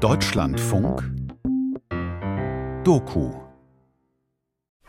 [0.00, 1.02] Deutschlandfunk
[2.82, 3.32] Doku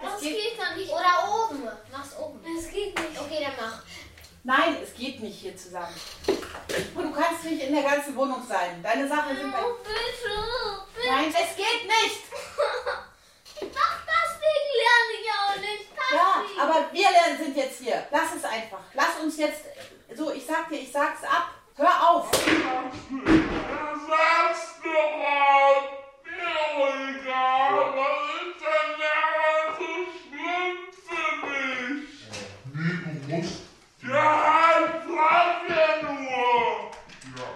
[0.02, 0.92] Es geht dann nicht.
[0.92, 1.64] Oder oben.
[1.92, 2.40] Mach's oben.
[2.58, 3.20] Es geht nicht.
[3.20, 3.84] Okay, dann mach.
[4.44, 5.96] Nein, es geht nicht hier zusammen.
[6.96, 8.82] Und du kannst nicht in der ganzen Wohnung sein.
[8.84, 9.60] Deine Sachen sind bei.
[9.64, 10.36] Oh, bitte.
[10.96, 11.08] bitte.
[11.08, 12.22] Nein, es geht nicht.
[13.78, 15.86] Ach, deswegen lerne ich auch nicht.
[16.14, 16.62] Ja, Deswegen.
[16.62, 18.06] aber wir lernen sind jetzt hier.
[18.12, 18.82] Lass es einfach.
[18.94, 19.62] Lass uns jetzt.
[20.16, 21.52] So, ich sag dir, ich sag's ab.
[21.78, 22.32] Hör auf.
[22.32, 22.64] Sag's
[24.82, 25.76] doch mal!
[26.24, 32.08] Mir egal, was ist denn daran so schlimm für mich?
[32.74, 33.60] Nee, du musst.
[34.04, 34.30] Ja,
[34.80, 36.48] ich frag ja nur!
[37.36, 37.48] Ja.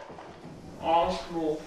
[0.86, 1.62] Arschloch.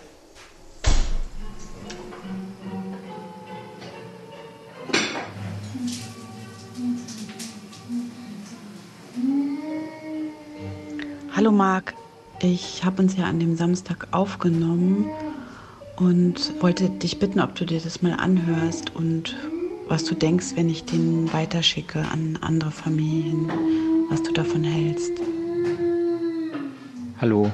[11.35, 11.95] Hallo Marc,
[12.43, 15.07] ich habe uns ja an dem Samstag aufgenommen
[15.97, 19.37] und wollte dich bitten, ob du dir das mal anhörst und
[19.89, 23.49] was du denkst, wenn ich den weiterschicke an andere Familien,
[24.11, 25.13] was du davon hältst.
[27.21, 27.53] Hallo.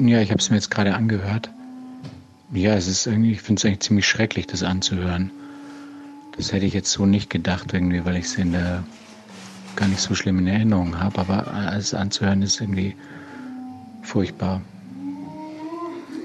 [0.00, 1.50] Ja, ich habe es mir jetzt gerade angehört.
[2.52, 5.30] Ja, es ist irgendwie, ich finde es eigentlich ziemlich schrecklich, das anzuhören.
[6.36, 8.36] Das hätte ich jetzt so nicht gedacht, irgendwie, weil ich es
[9.76, 11.20] gar nicht so schlimm in Erinnerung habe.
[11.20, 12.96] Aber es anzuhören ist irgendwie
[14.04, 14.60] furchtbar.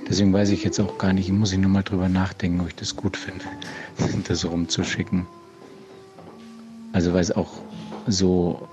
[0.09, 2.75] Deswegen weiß ich jetzt auch gar nicht, muss ich nur mal drüber nachdenken, ob ich
[2.75, 3.45] das gut finde,
[4.27, 5.25] das rumzuschicken.
[6.93, 7.51] Also weil es auch
[8.07, 8.67] so,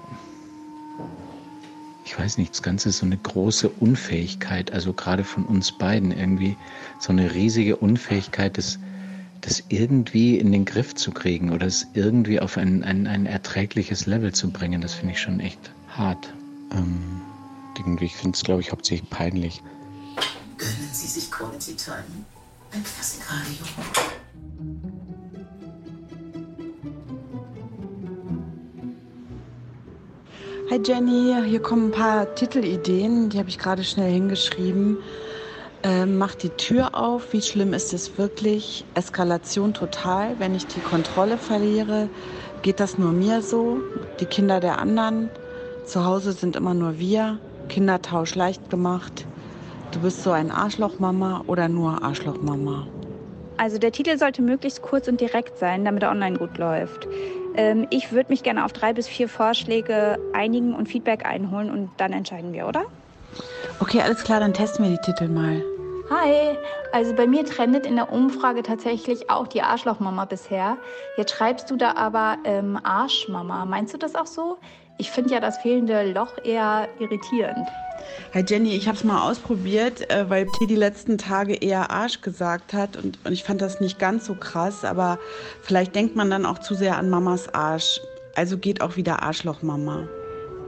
[2.07, 6.11] ich weiß nicht, das Ganze ist so eine große Unfähigkeit, also gerade von uns beiden
[6.11, 6.57] irgendwie,
[6.99, 8.79] so eine riesige Unfähigkeit, das,
[9.43, 14.07] das irgendwie in den Griff zu kriegen oder es irgendwie auf ein, ein, ein erträgliches
[14.07, 16.33] Level zu bringen, das finde ich schon echt hart.
[16.73, 17.21] Ähm,
[17.79, 19.63] irgendwie, ich finde es, glaube ich, hauptsächlich peinlich.
[20.59, 22.05] Gönnen Sie sich Quality Time.
[22.73, 23.65] Ein Klassikradio.
[30.69, 34.99] Hi Jenny, hier kommen ein paar Titelideen, die habe ich gerade schnell hingeschrieben.
[35.84, 38.84] Ähm, mach die Tür auf, wie schlimm ist es wirklich?
[38.95, 42.09] Eskalation total, wenn ich die Kontrolle verliere.
[42.62, 43.79] Geht das nur mir so?
[44.19, 45.31] Die Kinder der anderen?
[45.84, 47.39] Zu Hause sind immer nur wir.
[47.69, 49.27] Kindertausch leicht gemacht.
[49.93, 52.87] Du bist so ein Arschlochmama oder nur Arschlochmama?
[53.59, 57.09] Also der Titel sollte möglichst kurz und direkt sein, damit er online gut läuft.
[57.55, 61.91] Ähm, ich würde mich gerne auf drei bis vier Vorschläge einigen und Feedback einholen und
[61.97, 62.84] dann entscheiden wir, oder?
[63.81, 65.62] Okay, alles klar, dann testen wir die Titel mal.
[66.10, 66.56] Hi,
[66.93, 70.76] also bei mir trendet in der Umfrage tatsächlich auch die Arschlochmama bisher.
[71.16, 73.65] Jetzt schreibst du da aber ähm, Arschmama.
[73.65, 74.59] Meinst du das auch so?
[74.99, 77.69] Ich finde ja das fehlende Loch eher irritierend.
[78.33, 82.21] Hi Jenny, ich habe es mal ausprobiert, äh, weil T die letzten Tage eher Arsch
[82.23, 85.19] gesagt hat und, und ich fand das nicht ganz so krass, aber
[85.62, 88.01] vielleicht denkt man dann auch zu sehr an Mamas Arsch.
[88.35, 90.09] Also geht auch wieder Arschlochmama.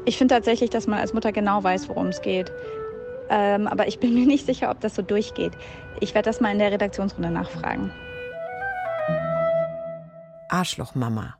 [0.04, 2.50] Ich finde tatsächlich, dass man als Mutter genau weiß, worum es geht.
[3.30, 5.52] Ähm, aber ich bin mir nicht sicher, ob das so durchgeht.
[6.00, 7.92] Ich werde das mal in der Redaktionsrunde nachfragen.
[10.48, 11.36] Arschlochmama.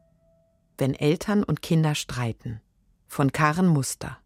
[0.76, 2.60] Wenn Eltern und Kinder streiten.
[3.08, 4.18] Von Karen Muster.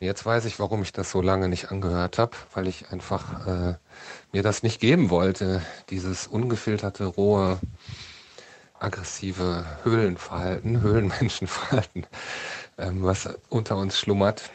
[0.00, 3.74] Jetzt weiß ich, warum ich das so lange nicht angehört habe, weil ich einfach äh,
[4.32, 7.58] mir das nicht geben wollte, dieses ungefilterte, rohe,
[8.78, 12.06] aggressive Höhlenverhalten, Höhlenmenschenverhalten,
[12.78, 14.50] ähm, was unter uns schlummert.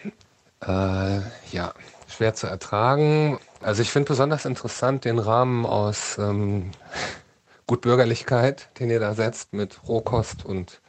[0.62, 1.22] Äh,
[1.52, 1.74] ja,
[2.08, 3.40] schwer zu ertragen.
[3.62, 6.72] Also ich finde besonders interessant den Rahmen aus ähm,
[7.68, 10.82] Gutbürgerlichkeit, den ihr da setzt mit Rohkost und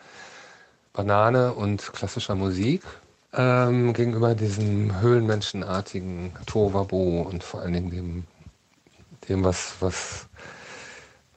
[0.93, 2.83] Banane und klassischer Musik
[3.33, 8.25] ähm, gegenüber diesem höhlenmenschenartigen Tovabo und vor allen Dingen dem,
[9.29, 10.27] dem was, was,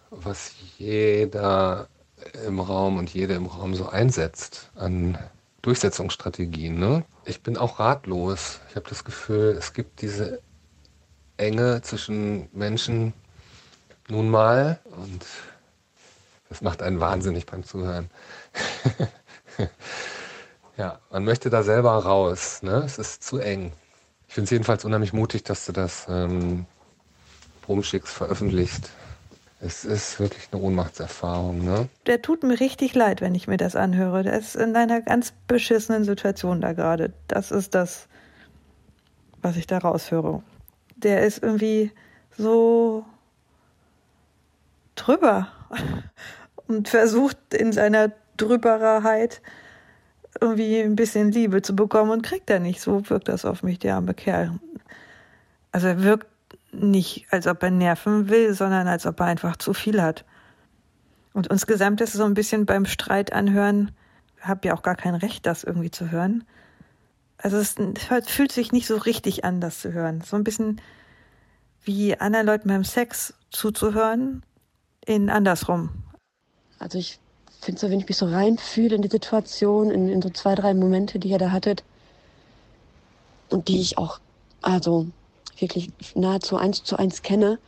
[0.10, 1.88] was jeder
[2.46, 5.18] im Raum und jede im Raum so einsetzt an
[5.62, 6.78] Durchsetzungsstrategien.
[6.78, 7.06] Ne?
[7.24, 8.60] Ich bin auch ratlos.
[8.70, 10.42] Ich habe das Gefühl, es gibt diese
[11.38, 13.14] Enge zwischen Menschen
[14.10, 15.26] nun mal und
[16.50, 18.10] das macht einen wahnsinnig beim Zuhören.
[20.78, 22.62] ja, man möchte da selber raus.
[22.62, 22.84] Ne?
[22.86, 23.72] Es ist zu eng.
[24.28, 26.66] Ich finde es jedenfalls unheimlich mutig, dass du das ähm,
[27.68, 28.90] rumschickst, veröffentlicht.
[29.62, 31.64] Es ist wirklich eine Ohnmachtserfahrung.
[31.64, 31.88] Ne?
[32.06, 34.24] Der tut mir richtig leid, wenn ich mir das anhöre.
[34.24, 37.14] Der ist in einer ganz beschissenen Situation da gerade.
[37.28, 38.08] Das ist das,
[39.42, 40.44] was ich da raushöre.
[40.98, 41.92] Der ist irgendwie
[42.38, 43.06] so
[44.96, 45.48] drüber
[46.68, 49.42] und versucht in seiner Drübererheit
[50.42, 52.82] irgendwie ein bisschen Liebe zu bekommen und kriegt er nicht.
[52.82, 54.60] So wirkt das auf mich, der arme Kerl.
[55.72, 56.28] Also er wirkt
[56.72, 60.26] nicht, als ob er nerven will, sondern als ob er einfach zu viel hat.
[61.34, 63.92] Und insgesamt ist es so ein bisschen beim Streit anhören,
[64.42, 66.44] habe ja auch gar kein Recht, das irgendwie zu hören.
[67.38, 67.76] Also es
[68.28, 70.22] fühlt sich nicht so richtig an, das zu hören.
[70.22, 70.82] So ein bisschen
[71.84, 74.44] wie anderen Leuten beim Sex zuzuhören,
[75.06, 75.90] in andersrum.
[76.80, 77.20] Also ich
[77.62, 80.74] finde so, wenn ich mich so reinfühle in die Situation, in, in so zwei, drei
[80.74, 81.84] Momente, die ihr da hattet
[83.50, 84.20] und die ich auch,
[84.62, 85.08] also
[85.60, 87.60] wirklich nahezu eins zu eins kenne,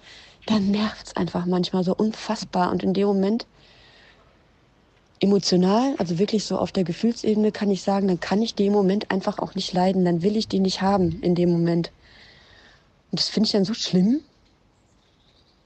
[0.45, 2.72] dann nervt es einfach manchmal so unfassbar.
[2.72, 3.45] Und in dem Moment
[5.19, 9.12] emotional, also wirklich so auf der Gefühlsebene kann ich sagen, dann kann ich den Moment
[9.12, 11.92] einfach auch nicht leiden, dann will ich die nicht haben in dem Moment.
[13.12, 14.22] Und das finde ich dann so schlimm.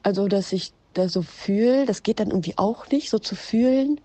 [0.03, 3.99] Also, dass ich da so fühle, das geht dann irgendwie auch nicht, so zu fühlen,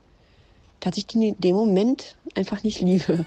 [0.80, 3.26] dass ich die in dem Moment einfach nicht liebe.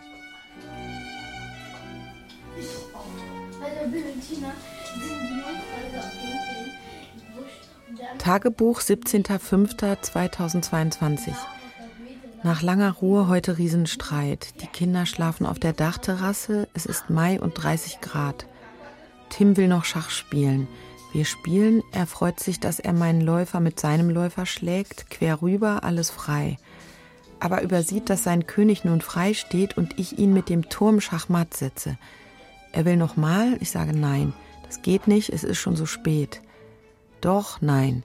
[8.17, 11.35] Tagebuch 17.05.2022
[12.41, 14.61] nach langer Ruhe heute Riesenstreit.
[14.61, 16.69] Die Kinder schlafen auf der Dachterrasse.
[16.73, 18.47] Es ist Mai und 30 Grad.
[19.29, 20.69] Tim will noch Schach spielen.
[21.11, 21.83] Wir spielen.
[21.91, 25.09] Er freut sich, dass er meinen Läufer mit seinem Läufer schlägt.
[25.09, 26.57] Quer rüber, alles frei.
[27.39, 31.53] Aber übersieht, dass sein König nun frei steht und ich ihn mit dem Turm Schachmatt
[31.53, 31.97] setze.
[32.71, 33.57] Er will noch mal.
[33.61, 34.33] Ich sage nein.
[34.65, 35.29] Das geht nicht.
[35.29, 36.41] Es ist schon so spät.
[37.21, 38.03] Doch, nein.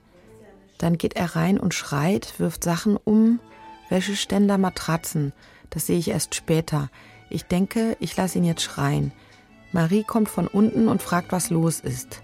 [0.79, 3.41] Dann geht er rein und schreit, wirft Sachen um,
[3.89, 5.33] Wäscheständer, Matratzen.
[5.71, 6.91] Das sehe ich erst später.
[7.31, 9.13] Ich denke, ich lasse ihn jetzt schreien.
[9.73, 12.23] Marie kommt von unten und fragt, was los ist.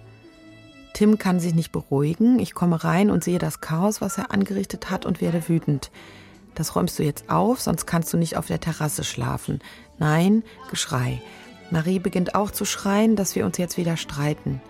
[0.95, 2.39] Tim kann sich nicht beruhigen.
[2.39, 5.91] Ich komme rein und sehe das Chaos, was er angerichtet hat und werde wütend.
[6.61, 9.61] Das räumst du jetzt auf, sonst kannst du nicht auf der Terrasse schlafen.
[9.99, 11.23] Nein, Geschrei.
[11.71, 14.61] Marie beginnt auch zu schreien, dass wir uns jetzt wieder streiten.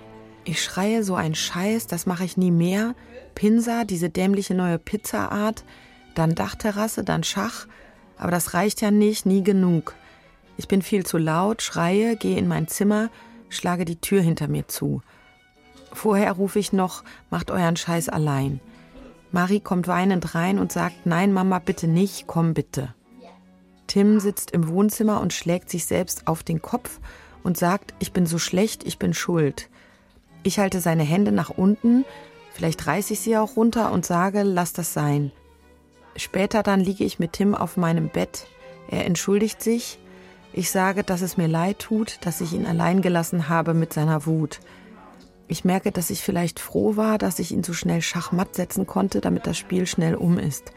[0.44, 2.94] Ich schreie so ein Scheiß, das mache ich nie mehr.
[3.34, 5.64] Pinsa, diese dämliche neue Pizzaart
[6.14, 7.66] dann Dachterrasse, dann Schach,
[8.16, 9.96] aber das reicht ja nicht, nie genug.
[10.58, 13.10] Ich bin viel zu laut, schreie, gehe in mein Zimmer,
[13.48, 15.02] schlage die Tür hinter mir zu.
[15.92, 18.60] Vorher rufe ich noch, macht euren Scheiß allein.
[19.32, 22.94] Marie kommt weinend rein und sagt, nein, Mama, bitte nicht, komm bitte.
[23.86, 27.00] Tim sitzt im Wohnzimmer und schlägt sich selbst auf den Kopf
[27.42, 29.68] und sagt, ich bin so schlecht, ich bin schuld.
[30.42, 32.04] Ich halte seine Hände nach unten,
[32.52, 35.32] vielleicht reiße ich sie auch runter und sage, lass das sein.
[36.16, 38.46] Später dann liege ich mit Tim auf meinem Bett.
[38.88, 39.98] Er entschuldigt sich.
[40.52, 44.26] Ich sage, dass es mir leid tut, dass ich ihn allein gelassen habe mit seiner
[44.26, 44.60] Wut.
[45.50, 49.20] Ich merke, dass ich vielleicht froh war, dass ich ihn so schnell schachmatt setzen konnte,
[49.20, 50.72] damit das Spiel schnell um ist.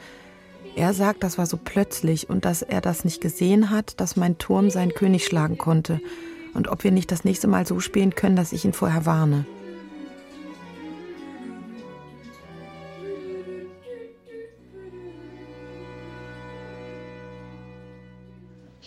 [0.75, 4.39] Er sagt, das war so plötzlich und dass er das nicht gesehen hat, dass mein
[4.39, 6.01] Turm seinen König schlagen konnte
[6.55, 9.45] und ob wir nicht das nächste Mal so spielen können, dass ich ihn vorher warne.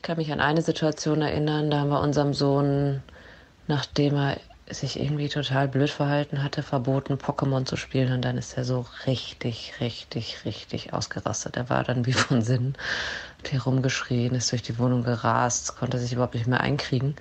[0.06, 3.02] kann mich an eine Situation erinnern, da haben wir unserem Sohn,
[3.66, 4.36] nachdem er
[4.68, 8.12] sich irgendwie total blöd verhalten hatte, verboten, Pokémon zu spielen.
[8.12, 11.56] Und dann ist er so richtig, richtig, richtig ausgerastet.
[11.56, 12.74] Er war dann wie von Sinn,
[13.38, 17.14] hat hier rumgeschrien, ist durch die Wohnung gerast, konnte sich überhaupt nicht mehr einkriegen.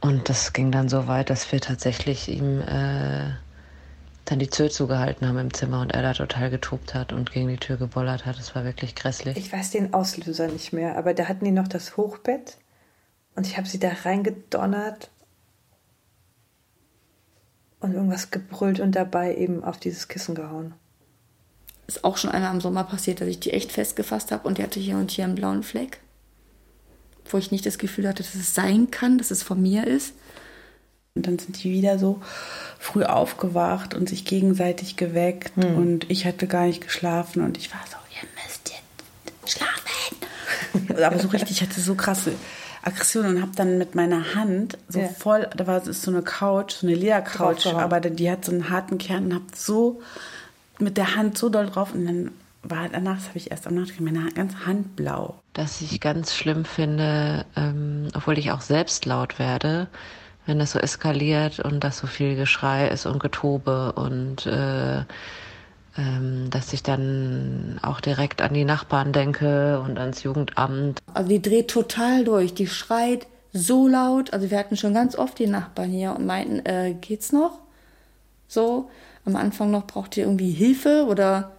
[0.00, 3.30] Und das ging dann so weit, dass wir tatsächlich ihm äh,
[4.24, 7.48] dann die Tür zugehalten haben im Zimmer und er da total getobt hat und gegen
[7.48, 8.38] die Tür gebollert hat.
[8.38, 9.36] Das war wirklich grässlich.
[9.36, 12.56] Ich weiß den Auslöser nicht mehr, aber da hatten die noch das Hochbett
[13.36, 15.11] und ich habe sie da reingedonnert
[17.82, 20.74] und irgendwas gebrüllt und dabei eben auf dieses Kissen gehauen.
[21.86, 24.62] Ist auch schon einmal im Sommer passiert, dass ich die echt festgefasst habe und die
[24.62, 25.98] hatte hier und hier einen blauen Fleck.
[27.28, 30.14] Wo ich nicht das Gefühl hatte, dass es sein kann, dass es von mir ist.
[31.14, 32.22] Und dann sind die wieder so
[32.78, 35.52] früh aufgewacht und sich gegenseitig geweckt.
[35.56, 35.76] Hm.
[35.76, 39.82] Und ich hatte gar nicht geschlafen und ich war so, ihr müsst jetzt schlafen.
[41.04, 42.32] Aber so richtig, ich hatte so krasse
[42.82, 45.08] Aggression und habe dann mit meiner Hand so ja.
[45.08, 48.70] voll, da war ist so eine Couch, so eine Ledercouch, aber die hat so einen
[48.70, 50.02] harten Kern und habe so
[50.78, 52.30] mit der Hand so doll drauf und dann
[52.62, 55.40] war danach, das habe ich erst am Nacht meine ganze Hand blau.
[55.52, 59.88] Das ich ganz schlimm finde, ähm, obwohl ich auch selbst laut werde,
[60.46, 65.04] wenn das so eskaliert und dass so viel Geschrei ist und Getobe und äh,
[65.96, 71.00] ähm, dass ich dann auch direkt an die Nachbarn denke und ans Jugendamt.
[71.12, 74.32] Also die dreht total durch, die schreit so laut.
[74.32, 77.58] Also wir hatten schon ganz oft die Nachbarn hier und meinten, äh, geht's noch?
[78.48, 78.90] So,
[79.24, 81.52] am Anfang noch braucht ihr irgendwie Hilfe oder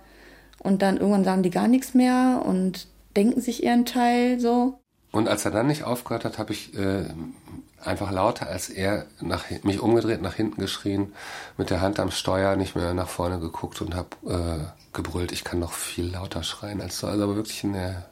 [0.60, 4.80] und dann irgendwann sagen die gar nichts mehr und denken sich ihren Teil so.
[5.12, 7.06] Und als er dann nicht aufgehört hat, habe ich äh,
[7.86, 11.14] einfach lauter als er nach, mich umgedreht, nach hinten geschrien,
[11.58, 15.32] mit der Hand am Steuer nicht mehr nach vorne geguckt und habe äh, gebrüllt.
[15.32, 18.06] Ich kann noch viel lauter schreien als so, also aber wirklich in der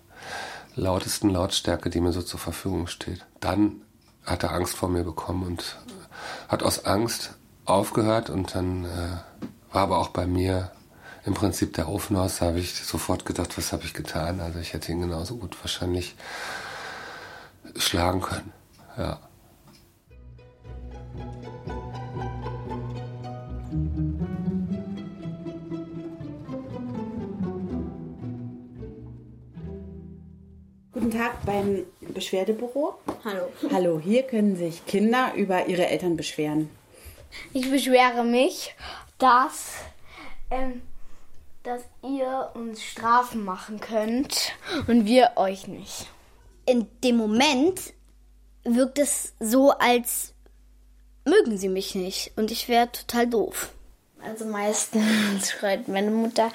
[0.76, 3.26] lautesten Lautstärke, die mir so zur Verfügung steht.
[3.40, 3.82] Dann
[4.26, 5.78] hat er Angst vor mir bekommen und
[6.48, 7.36] hat aus Angst
[7.66, 10.72] aufgehört und dann äh, war aber auch bei mir
[11.26, 12.40] im Prinzip der Ofen aus.
[12.40, 14.40] Da habe ich sofort gedacht, was habe ich getan?
[14.40, 16.16] Also ich hätte ihn genauso gut wahrscheinlich
[17.76, 18.54] schlagen können.
[18.98, 19.20] Ja.
[31.22, 32.96] Tag beim Beschwerdebüro.
[33.24, 33.52] Hallo.
[33.72, 36.72] Hallo, hier können sich Kinder über ihre Eltern beschweren.
[37.54, 38.74] Ich beschwere mich,
[39.20, 39.74] dass,
[40.50, 40.82] ähm,
[41.62, 44.54] dass ihr uns Strafen machen könnt
[44.88, 46.08] und wir euch nicht.
[46.66, 47.94] In dem Moment
[48.64, 50.34] wirkt es so, als
[51.24, 53.70] mögen sie mich nicht und ich wäre total doof.
[54.24, 56.52] Also meistens schreit meine Mutter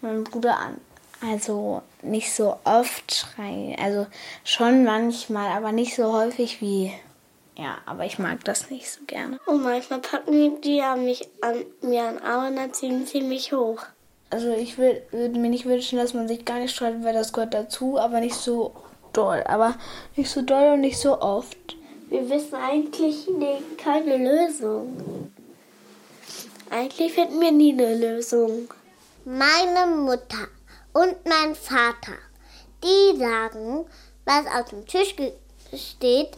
[0.00, 0.80] meinen Bruder an.
[1.20, 3.76] Also nicht so oft schreien.
[3.78, 4.06] Also
[4.44, 6.92] schon manchmal, aber nicht so häufig wie.
[7.56, 9.40] Ja, aber ich mag das nicht so gerne.
[9.46, 13.52] Und manchmal packen die an mich an mir an Arm und dann ziehen sie mich
[13.52, 13.82] hoch.
[14.30, 17.32] Also ich würde würd mir nicht wünschen, dass man sich gar nicht streitet, weil das
[17.32, 18.74] gehört dazu, aber nicht so
[19.12, 19.42] doll.
[19.46, 19.74] Aber
[20.14, 21.76] nicht so doll und nicht so oft.
[22.08, 25.32] Wir wissen eigentlich nee, keine Lösung.
[26.70, 28.68] Eigentlich finden wir nie eine Lösung.
[29.24, 30.48] Meine Mutter
[30.98, 32.18] und mein Vater,
[32.82, 33.86] die sagen,
[34.24, 35.14] was auf dem Tisch
[35.72, 36.36] steht,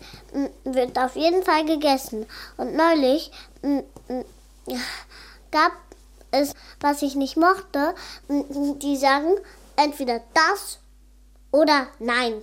[0.65, 2.27] wird auf jeden Fall gegessen.
[2.59, 3.33] Und neulich
[5.51, 5.73] gab
[6.31, 7.95] es, was ich nicht mochte,
[8.29, 9.35] die sagen
[9.77, 10.79] entweder das
[11.53, 12.35] oder nein.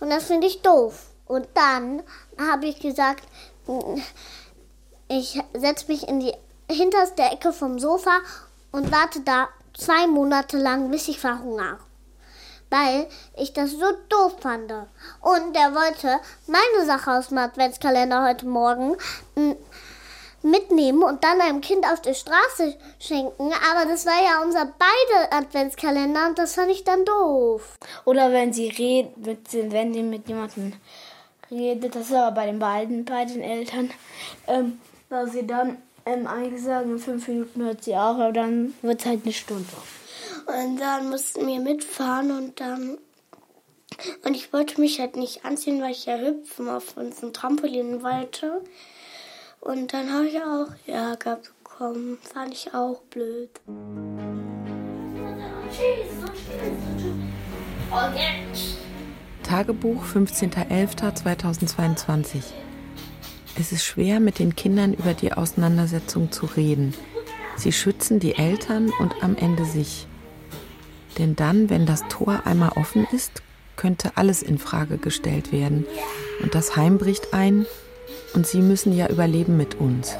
[0.00, 1.06] Und das finde ich doof.
[1.26, 2.02] Und dann
[2.36, 3.22] habe ich gesagt,
[5.06, 6.34] ich setze mich in die
[6.68, 8.18] hinterste Ecke vom Sofa
[8.72, 11.78] und warte da zwei Monate lang, bis ich verhungere.
[12.70, 14.72] Weil ich das so doof fand.
[15.20, 18.96] Und der wollte meine Sache aus dem Adventskalender heute Morgen
[20.42, 23.52] mitnehmen und dann einem Kind auf der Straße schenken.
[23.70, 27.76] Aber das war ja unser beide Adventskalender und das fand ich dann doof.
[28.04, 30.72] Oder wenn sie redet, wenn sie mit jemandem
[31.50, 33.90] redet, das ist aber bei den beiden, bei Eltern,
[34.46, 38.74] ähm, dass sie dann ähm, eigentlich sagen, in fünf Minuten hört sie auf, aber dann
[38.82, 39.66] wird es halt eine Stunde.
[40.46, 42.98] Und dann mussten wir mitfahren und dann.
[44.24, 48.62] Und ich wollte mich halt nicht anziehen, weil ich ja hüpfen auf unserem Trampolin wollte.
[49.60, 52.18] Und dann habe ich auch Ärger bekommen.
[52.22, 53.50] Fand ich auch blöd.
[59.42, 62.42] Tagebuch 15.11.2022
[63.58, 66.94] es ist schwer, mit den Kindern über die Auseinandersetzung zu reden.
[67.56, 70.06] Sie schützen die Eltern und am Ende sich.
[71.18, 73.42] Denn dann, wenn das Tor einmal offen ist,
[73.76, 75.84] könnte alles in Frage gestellt werden.
[76.42, 77.66] Und das Heim bricht ein
[78.34, 80.14] und sie müssen ja überleben mit uns.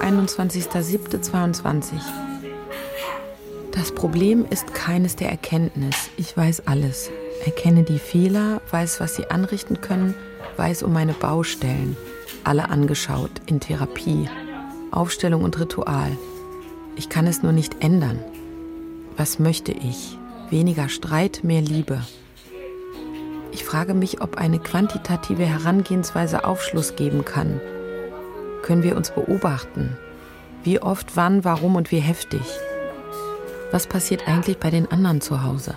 [0.00, 1.94] 21.07.22
[3.72, 5.96] Das Problem ist keines der Erkenntnis.
[6.16, 7.10] Ich weiß alles
[7.44, 10.14] erkenne die Fehler, weiß, was sie anrichten können,
[10.56, 11.96] weiß um meine Baustellen,
[12.44, 14.28] alle angeschaut in Therapie,
[14.90, 16.16] Aufstellung und Ritual.
[16.96, 18.20] Ich kann es nur nicht ändern.
[19.16, 20.18] Was möchte ich?
[20.50, 22.00] Weniger Streit, mehr Liebe.
[23.52, 27.60] Ich frage mich, ob eine quantitative Herangehensweise Aufschluss geben kann.
[28.62, 29.96] Können wir uns beobachten?
[30.62, 32.42] Wie oft, wann, warum und wie heftig?
[33.70, 35.76] Was passiert eigentlich bei den anderen zu Hause?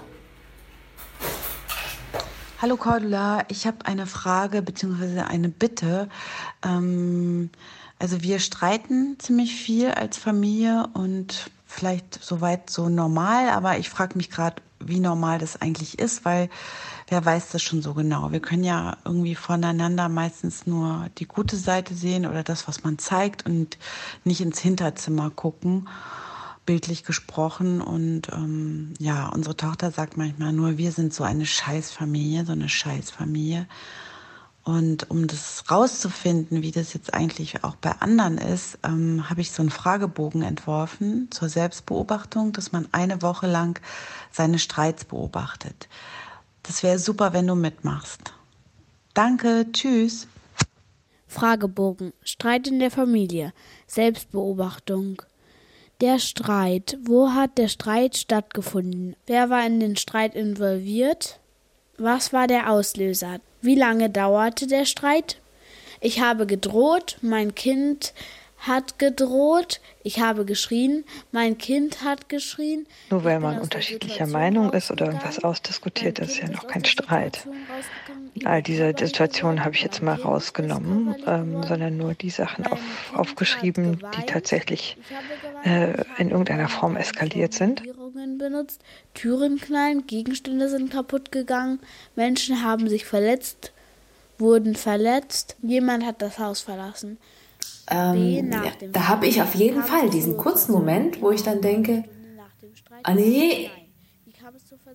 [2.62, 5.22] Hallo Cordula, ich habe eine Frage bzw.
[5.22, 6.10] eine Bitte.
[6.62, 7.51] Ähm,
[8.00, 14.18] also wir streiten ziemlich viel als Familie und vielleicht soweit so normal, aber ich frage
[14.18, 16.50] mich gerade, wie normal das eigentlich ist, weil
[17.08, 18.34] wer weiß das schon so genau.
[18.34, 22.98] Wir können ja irgendwie voneinander meistens nur die gute Seite sehen oder das, was man
[23.00, 23.78] zeigt und
[24.25, 25.88] nicht ins Hinterzimmer gucken
[26.70, 27.82] bildlich gesprochen.
[27.82, 32.70] Und ähm, ja, unsere Tochter sagt manchmal nur, wir sind so eine Scheißfamilie, so eine
[32.70, 33.66] Scheißfamilie.
[34.64, 39.50] Und um das rauszufinden, wie das jetzt eigentlich auch bei anderen ist, ähm, habe ich
[39.52, 43.82] so einen Fragebogen entworfen zur Selbstbeobachtung, dass man eine Woche lang
[44.32, 45.90] seine Streits beobachtet.
[46.62, 48.32] Das wäre super, wenn du mitmachst.
[49.16, 50.28] Danke, tschüss.
[51.26, 52.14] Fragebogen.
[52.24, 53.54] Streit in der Familie.
[53.88, 55.24] Selbstbeobachtung.
[56.01, 56.98] Der Streit.
[57.03, 59.18] Wo hat der Streit stattgefunden?
[59.27, 61.39] Wer war in den Streit involviert?
[61.98, 63.41] Was war der Auslöser?
[63.62, 65.41] Wie lange dauerte der Streit?
[66.00, 68.13] Ich habe gedroht, mein Kind
[68.60, 71.03] hat gedroht, ich habe geschrien,
[71.34, 72.88] mein Kind hat geschrien.
[73.10, 77.46] Nur weil man unterschiedlicher Meinung ist oder irgendwas ausdiskutiert, ist ja noch kein Streit.
[78.46, 82.79] All diese Situationen habe ich jetzt mal rausgenommen, ähm, sondern nur die Sachen auf,
[83.13, 84.98] aufgeschrieben, die tatsächlich
[85.63, 87.84] äh, in irgendeiner Form eskaliert sind.
[88.38, 88.81] benutzt,
[89.13, 91.79] Türen knallen, Gegenstände sind kaputt gegangen,
[92.15, 93.72] Menschen haben sich verletzt,
[94.38, 97.17] wurden verletzt, jemand hat das Haus verlassen.
[97.91, 102.03] Ähm, ja, da habe ich auf jeden Fall diesen kurzen Moment, wo ich dann denke,
[103.03, 103.69] ah nee,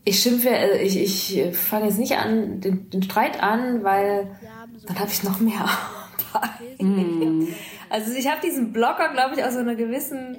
[0.04, 4.36] ich schimpfe, äh, ich, ich fange jetzt nicht an, den, den Streit an, weil
[4.86, 5.68] dann habe ich noch mehr.
[6.80, 7.48] mm.
[7.90, 10.38] Also ich habe diesen Blocker, glaube ich, aus so einer gewissen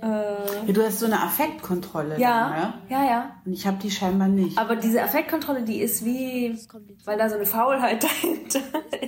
[0.00, 2.20] ja, du hast so eine Affektkontrolle.
[2.20, 2.74] Ja, dann, ne?
[2.88, 3.36] ja, ja.
[3.44, 4.56] Und ich habe die scheinbar nicht.
[4.56, 6.56] Aber diese Affektkontrolle, die ist wie,
[7.04, 8.60] weil da so eine Faulheit dahinter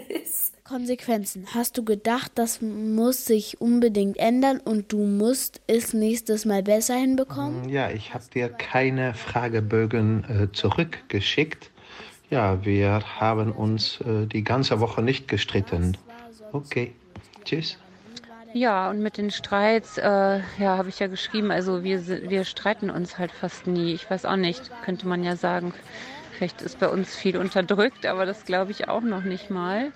[0.08, 0.54] ist.
[0.70, 1.48] Konsequenzen.
[1.52, 6.94] Hast du gedacht, das muss sich unbedingt ändern und du musst es nächstes Mal besser
[6.94, 7.68] hinbekommen?
[7.68, 11.72] Ja, ich habe dir keine Fragebögen äh, zurückgeschickt.
[12.30, 15.96] Ja, wir haben uns äh, die ganze Woche nicht gestritten.
[16.52, 16.92] Okay,
[17.44, 17.76] tschüss.
[18.52, 22.90] Ja, und mit den Streits, äh, ja, habe ich ja geschrieben, also wir, wir streiten
[22.90, 23.92] uns halt fast nie.
[23.92, 25.74] Ich weiß auch nicht, könnte man ja sagen.
[26.36, 29.90] Vielleicht ist bei uns viel unterdrückt, aber das glaube ich auch noch nicht mal.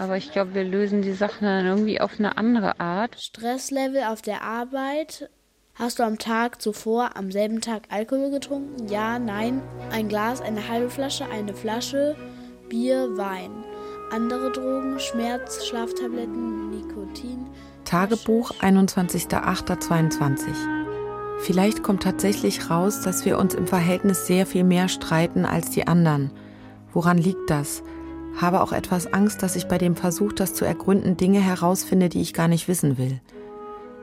[0.00, 3.20] Aber ich glaube, wir lösen die Sachen dann irgendwie auf eine andere Art.
[3.20, 5.28] Stresslevel auf der Arbeit.
[5.74, 8.88] Hast du am Tag zuvor, am selben Tag Alkohol getrunken?
[8.88, 9.60] Ja, nein.
[9.92, 12.16] Ein Glas, eine halbe Flasche, eine Flasche,
[12.70, 13.50] Bier, Wein.
[14.10, 17.46] Andere Drogen, Schmerz, Schlaftabletten, Nikotin.
[17.84, 20.54] Tagebuch 21.08.22.
[21.40, 25.86] Vielleicht kommt tatsächlich raus, dass wir uns im Verhältnis sehr viel mehr streiten als die
[25.86, 26.30] anderen.
[26.90, 27.82] Woran liegt das?
[28.36, 32.20] Habe auch etwas Angst, dass ich bei dem Versuch, das zu ergründen, Dinge herausfinde, die
[32.20, 33.20] ich gar nicht wissen will.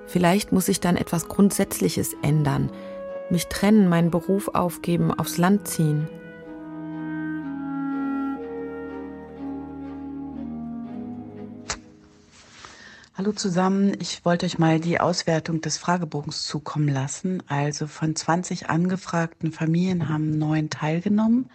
[0.06, 2.72] Vielleicht muss ich dann etwas Grundsätzliches ändern,
[3.30, 6.08] mich trennen, meinen Beruf aufgeben, aufs Land ziehen.
[13.18, 17.42] Hallo zusammen, ich wollte euch mal die Auswertung des Fragebogens zukommen lassen.
[17.48, 21.50] Also von 20 angefragten Familien haben neun teilgenommen.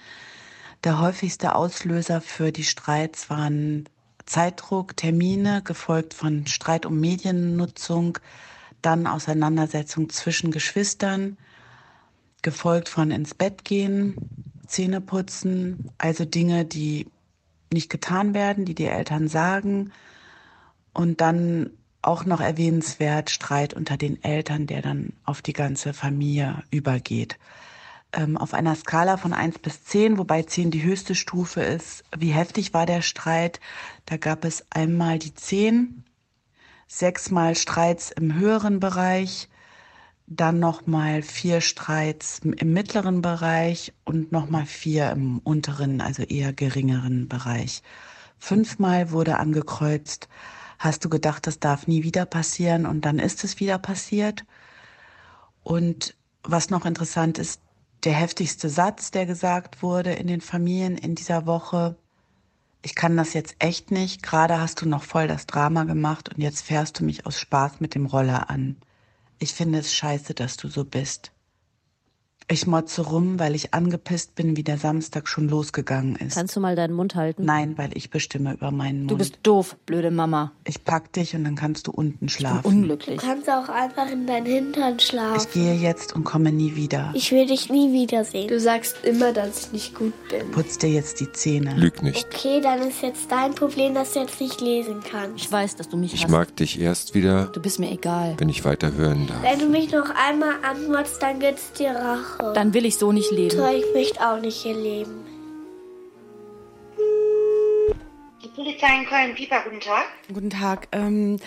[0.84, 3.88] Der häufigste Auslöser für die Streits waren
[4.26, 8.18] Zeitdruck, Termine, gefolgt von Streit um Mediennutzung,
[8.80, 11.36] dann Auseinandersetzung zwischen Geschwistern,
[12.42, 14.16] gefolgt von ins Bett gehen,
[14.66, 17.06] Zähne putzen, also Dinge, die
[17.72, 19.92] nicht getan werden, die die Eltern sagen,
[20.94, 21.70] und dann
[22.02, 27.38] auch noch erwähnenswert Streit unter den Eltern, der dann auf die ganze Familie übergeht.
[28.14, 32.30] Ähm, auf einer Skala von eins bis zehn, wobei zehn die höchste Stufe ist, wie
[32.30, 33.58] heftig war der Streit?
[34.04, 36.04] Da gab es einmal die zehn,
[36.86, 39.48] sechsmal Streits im höheren Bereich,
[40.26, 47.28] dann nochmal vier Streits im mittleren Bereich und nochmal vier im unteren, also eher geringeren
[47.28, 47.82] Bereich.
[48.38, 50.28] Fünfmal wurde angekreuzt,
[50.78, 54.44] hast du gedacht, das darf nie wieder passieren und dann ist es wieder passiert.
[55.62, 57.60] Und was noch interessant ist,
[58.04, 61.96] der heftigste Satz, der gesagt wurde in den Familien in dieser Woche,
[62.82, 66.40] ich kann das jetzt echt nicht, gerade hast du noch voll das Drama gemacht und
[66.40, 68.76] jetzt fährst du mich aus Spaß mit dem Roller an.
[69.38, 71.30] Ich finde es scheiße, dass du so bist.
[72.52, 76.34] Ich motze rum, weil ich angepisst bin, wie der Samstag schon losgegangen ist.
[76.34, 77.46] Kannst du mal deinen Mund halten?
[77.46, 79.10] Nein, weil ich bestimme über meinen Mund.
[79.10, 80.52] Du bist doof, blöde Mama.
[80.66, 82.58] Ich pack dich und dann kannst du unten schlafen.
[82.58, 83.20] Ich bin unglücklich.
[83.20, 85.40] Du kannst auch einfach in deinen Hintern schlafen.
[85.48, 87.10] Ich gehe jetzt und komme nie wieder.
[87.14, 88.48] Ich will dich nie wiedersehen.
[88.48, 90.50] Du sagst immer, dass ich nicht gut bin.
[90.50, 91.74] Putz dir jetzt die Zähne.
[91.74, 92.26] Lüg nicht.
[92.34, 95.36] Okay, dann ist jetzt dein Problem, dass du jetzt nicht lesen kannst.
[95.42, 96.30] Ich weiß, dass du mich Ich hast.
[96.30, 98.34] mag dich erst wieder, Du bist mir egal.
[98.36, 99.42] wenn ich weiter hören darf.
[99.42, 102.41] Wenn du mich noch einmal anmotzt, dann gibt's dir Rache.
[102.54, 103.56] Dann will ich so nicht leben.
[103.56, 105.24] So, ich möchte auch nicht hier leben.
[108.42, 110.04] Die Polizei in Köln-Pieper, guten Tag.
[110.32, 110.88] Guten Tag.
[110.92, 111.38] Ähm,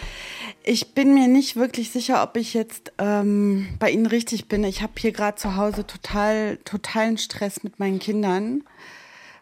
[0.63, 4.63] ich bin mir nicht wirklich sicher, ob ich jetzt ähm, bei Ihnen richtig bin.
[4.63, 8.63] Ich habe hier gerade zu Hause total, totalen Stress mit meinen Kindern.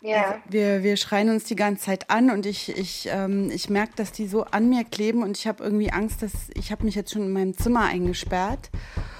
[0.05, 0.23] Ja.
[0.23, 3.93] Also wir, wir schreien uns die ganze Zeit an und ich, ich, ähm, ich merke,
[3.95, 6.93] dass die so an mir kleben und ich habe irgendwie Angst, dass ich habe mich
[6.95, 8.69] jetzt schon in meinem Zimmer eingesperrt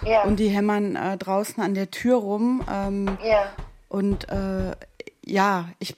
[0.06, 0.24] Ja.
[0.24, 2.64] und die hämmern äh, draußen an der Tür rum.
[2.70, 3.54] Ähm, Ja.
[3.88, 4.72] Und äh,
[5.26, 5.96] ja, ich,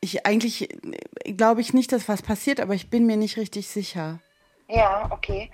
[0.00, 0.68] ich eigentlich
[1.24, 4.18] äh, glaube ich nicht, dass was passiert, aber ich bin mir nicht richtig sicher.
[4.66, 5.48] Ja, okay.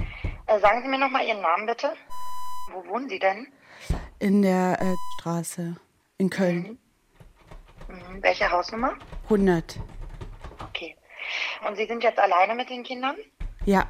[0.47, 1.93] Äh, sagen Sie mir nochmal Ihren Namen bitte.
[2.73, 3.47] Wo wohnen Sie denn?
[4.21, 5.77] In der äh, Straße
[6.17, 6.57] in Köln.
[6.63, 6.79] Mhm.
[8.21, 8.95] Welche Hausnummer?
[9.25, 9.79] 100.
[10.69, 10.97] Okay.
[11.67, 13.17] Und Sie sind jetzt alleine mit den Kindern?
[13.65, 13.87] Ja,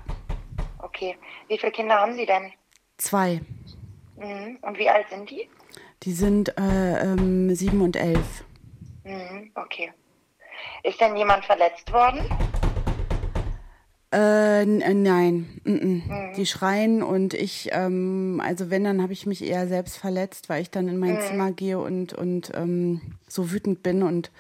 [0.83, 1.17] Okay.
[1.49, 2.53] Wie viele Kinder haben Sie denn?
[2.99, 3.41] zwei.
[4.17, 4.59] Mhm.
[4.63, 5.49] Und wie alt sind die?
[6.03, 8.45] Die sind äh, ähm, sieben und elf.
[9.05, 9.51] Mhm.
[9.55, 9.93] Okay.
[10.83, 12.21] Ist denn jemand verletzt worden?
[14.13, 16.35] Äh, äh, nein, mm -mm.
[16.35, 20.63] die schreien und ich, ähm, also wenn, dann habe ich mich eher selbst verletzt, weil
[20.63, 21.21] ich dann in mein Mhm.
[21.21, 24.33] Zimmer gehe und, und ähm, so wütend bin und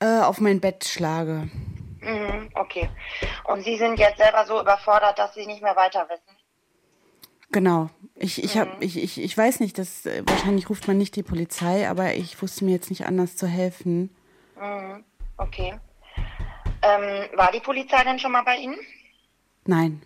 [0.00, 1.50] äh, auf mein Bett schlage.
[2.00, 2.48] Mhm.
[2.54, 2.88] Okay.
[3.44, 6.36] Und Sie sind jetzt selber so überfordert, dass Sie nicht mehr weiter wissen?
[7.52, 7.90] Genau.
[8.14, 11.22] Ich, ich, hab, ich, ich, ich weiß nicht, dass, äh, wahrscheinlich ruft man nicht die
[11.22, 14.14] Polizei, aber ich wusste mir jetzt nicht anders zu helfen.
[14.58, 15.04] Mhm.
[15.36, 15.74] Okay.
[16.84, 18.78] Ähm, war die Polizei denn schon mal bei Ihnen?
[19.64, 20.02] Nein.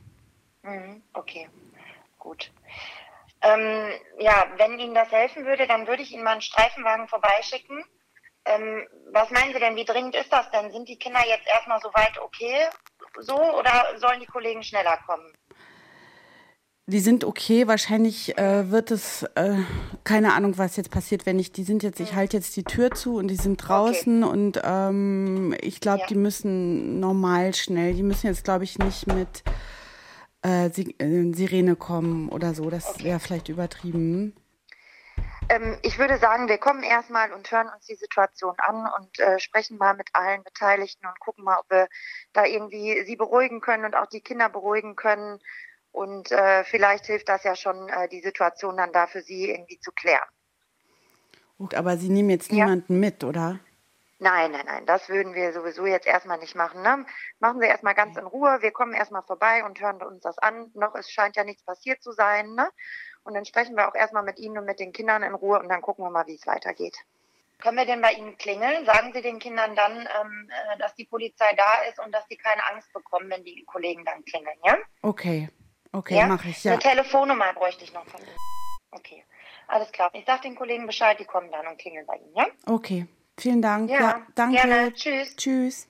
[0.62, 1.02] Mhm.
[1.12, 1.48] Okay.
[2.18, 2.52] Gut.
[3.40, 7.84] Ähm, ja, wenn Ihnen das helfen würde, dann würde ich Ihnen mal einen Streifenwagen vorbeischicken.
[8.44, 10.70] Ähm, was meinen Sie denn, wie dringend ist das denn?
[10.70, 12.68] Sind die Kinder jetzt erstmal soweit okay
[13.18, 15.32] so oder sollen die Kollegen schneller kommen?
[16.90, 19.59] Die sind okay, wahrscheinlich äh, wird es, äh,
[20.05, 22.92] keine Ahnung, was jetzt passiert, wenn ich, die sind jetzt, ich halte jetzt die Tür
[22.92, 28.29] zu und die sind draußen und ähm, ich glaube, die müssen normal schnell, die müssen
[28.29, 29.42] jetzt, glaube ich, nicht mit
[30.42, 34.35] äh, äh, Sirene kommen oder so, das wäre vielleicht übertrieben.
[35.51, 39.38] Ähm, ich würde sagen, wir kommen erstmal und hören uns die Situation an und äh,
[39.38, 41.88] sprechen mal mit allen Beteiligten und gucken mal, ob wir
[42.33, 45.38] da irgendwie sie beruhigen können und auch die Kinder beruhigen können.
[45.92, 49.81] Und äh, vielleicht hilft das ja schon, äh, die Situation dann da für sie irgendwie
[49.81, 50.29] zu klären.
[51.59, 53.59] Gut, aber sie nehmen jetzt niemanden mit, oder?
[54.20, 56.83] Nein, nein, nein, das würden wir sowieso jetzt erstmal nicht machen.
[56.83, 57.07] Ne?
[57.38, 58.59] Machen Sie erstmal ganz in Ruhe.
[58.61, 60.72] Wir kommen erstmal vorbei und hören uns das an.
[60.74, 62.55] Noch es scheint ja nichts passiert zu sein.
[62.55, 62.68] Ne?
[63.22, 65.68] Und dann sprechen wir auch erstmal mit Ihnen und mit den Kindern in Ruhe und
[65.68, 66.96] dann gucken wir mal, wie es weitergeht.
[67.61, 68.85] Können wir denn bei Ihnen klingeln?
[68.87, 72.37] Sagen Sie den Kindern dann, ähm, äh, dass die Polizei da ist und dass sie
[72.37, 74.79] keine Angst bekommen, wenn die Kollegen dann klingeln, ja?
[75.03, 75.48] Okay,
[75.92, 76.27] okay, ja?
[76.27, 76.72] mache ich, ja.
[76.72, 78.37] Eine Telefonnummer bräuchte ich noch von Ihnen.
[78.90, 79.24] Okay,
[79.66, 80.11] alles klar.
[80.14, 82.46] Ich sage den Kollegen Bescheid, die kommen dann und klingeln bei Ihnen, ja?
[82.66, 83.07] Okay,
[83.38, 83.90] vielen Dank.
[83.90, 84.57] Ja, Ja, danke.
[84.57, 84.92] gerne.
[84.94, 85.37] Tschüss.
[85.37, 85.88] Tschüss.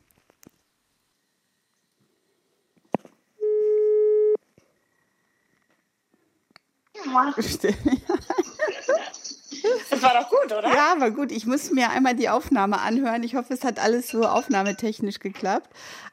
[9.90, 10.68] Das war doch gut, oder?
[10.68, 11.32] Ja, war gut.
[11.32, 13.22] Ich muss mir einmal die Aufnahme anhören.
[13.22, 15.70] Ich hoffe, es hat alles so aufnahmetechnisch geklappt.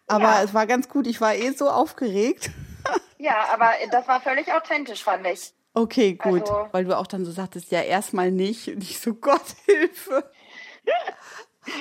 [0.07, 0.43] Aber Ja.
[0.43, 1.07] es war ganz gut.
[1.07, 2.51] Ich war eh so aufgeregt.
[3.17, 5.53] Ja, aber das war völlig authentisch, fand ich.
[5.73, 6.41] Okay, gut.
[6.41, 8.67] Also- Weil du auch dann so sagtest, ja, erstmal nicht.
[8.67, 10.29] Und ich so, Gott, Hilfe.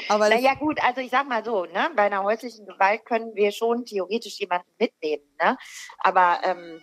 [0.09, 3.53] Aber naja gut, also ich sag mal so, ne, bei einer häuslichen Gewalt können wir
[3.53, 5.59] schon theoretisch jemanden mitnehmen, ne?
[5.99, 6.81] Aber ähm,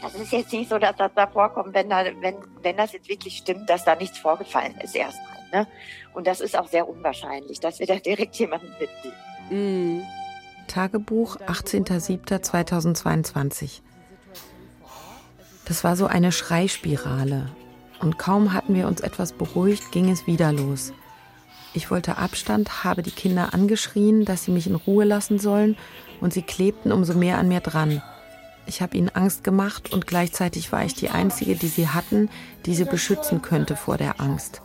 [0.00, 3.08] das ist jetzt nicht so, dass das da vorkommt, wenn da, wenn, wenn das jetzt
[3.08, 5.66] wirklich stimmt, dass da nichts vorgefallen ist erstmal, ne?
[6.14, 9.98] Und das ist auch sehr unwahrscheinlich, dass wir da direkt jemanden mitnehmen.
[9.98, 10.02] Mm.
[10.70, 13.80] Tagebuch 18.07.2022.
[15.64, 17.48] Das war so eine Schreispirale.
[17.98, 20.92] Und kaum hatten wir uns etwas beruhigt, ging es wieder los.
[21.74, 25.76] Ich wollte Abstand, habe die Kinder angeschrien, dass sie mich in Ruhe lassen sollen,
[26.20, 28.00] und sie klebten umso mehr an mir dran.
[28.66, 32.30] Ich habe ihnen Angst gemacht und gleichzeitig war ich die Einzige, die sie hatten,
[32.64, 34.62] die sie beschützen könnte vor der Angst.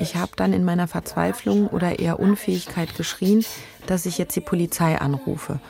[0.00, 3.44] Ich habe dann in meiner Verzweiflung oder eher Unfähigkeit geschrien,
[3.86, 5.60] dass ich jetzt die Polizei anrufe.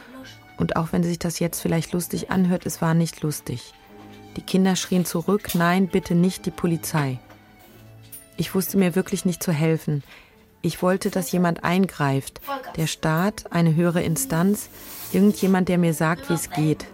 [0.57, 3.75] Und auch wenn sich das jetzt vielleicht lustig anhört, es war nicht lustig.
[4.37, 7.19] Die Kinder schrien zurück, nein, bitte nicht die Polizei.
[8.37, 10.05] Ich wusste mir wirklich nicht zu helfen.
[10.63, 12.41] Ich wollte, dass jemand eingreift.
[12.77, 14.69] Der Staat, eine höhere Instanz,
[15.13, 16.87] irgendjemand, der mir sagt, wie es geht.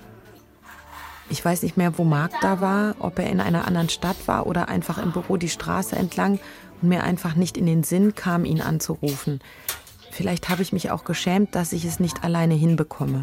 [1.29, 4.47] Ich weiß nicht mehr, wo Marc da war, ob er in einer anderen Stadt war
[4.47, 6.39] oder einfach im Büro die Straße entlang
[6.81, 9.41] und mir einfach nicht in den Sinn kam, ihn anzurufen.
[10.11, 13.23] Vielleicht habe ich mich auch geschämt, dass ich es nicht alleine hinbekomme.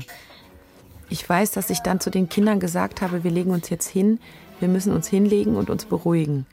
[1.09, 4.19] Ich weiß, dass ich dann zu den Kindern gesagt habe, wir legen uns jetzt hin,
[4.59, 6.45] wir müssen uns hinlegen und uns beruhigen.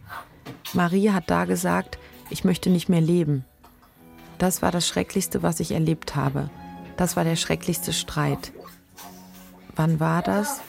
[0.72, 1.98] Marie hat da gesagt,
[2.30, 3.44] ich möchte nicht mehr leben.
[4.38, 6.48] Das war das Schrecklichste, was ich erlebt habe.
[6.96, 8.52] Das war der schrecklichste Streit.
[9.76, 10.60] Wann war das?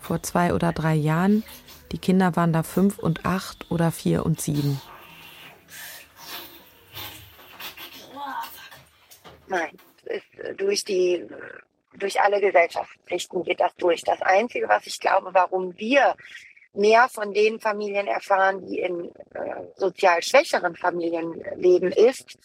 [0.00, 1.42] Vor zwei oder drei Jahren.
[1.92, 4.80] Die Kinder waren da fünf und acht oder vier und sieben.
[9.46, 11.26] Nein, ist äh, durch die,
[11.94, 14.02] durch alle Gesellschaftspflichten geht das durch.
[14.02, 16.16] Das Einzige, was ich glaube, warum wir
[16.72, 22.36] mehr von den Familien erfahren, die in äh, sozial schwächeren Familien leben, ist,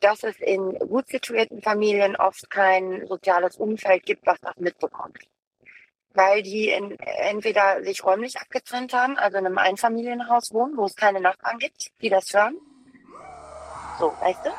[0.00, 5.18] dass es in gut situierten Familien oft kein soziales Umfeld gibt, was das mitbekommt.
[6.14, 10.96] weil die in, entweder sich räumlich abgetrennt haben, also in einem Einfamilienhaus wohnen, wo es
[10.96, 12.56] keine Nachbarn gibt, die das hören.
[13.98, 14.50] So, weißt du?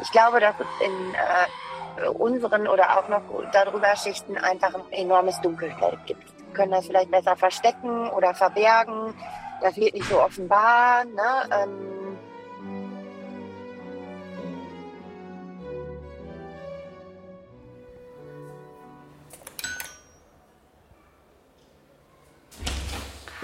[0.00, 5.40] Ich glaube, dass es in äh, unseren oder auch noch darüber Schichten einfach ein enormes
[5.40, 6.24] Dunkelfeld gibt.
[6.38, 9.14] Wir können das vielleicht besser verstecken oder verbergen.
[9.60, 11.04] Das wird nicht so offenbar.
[11.04, 11.12] Ne?
[11.50, 11.94] Ähm,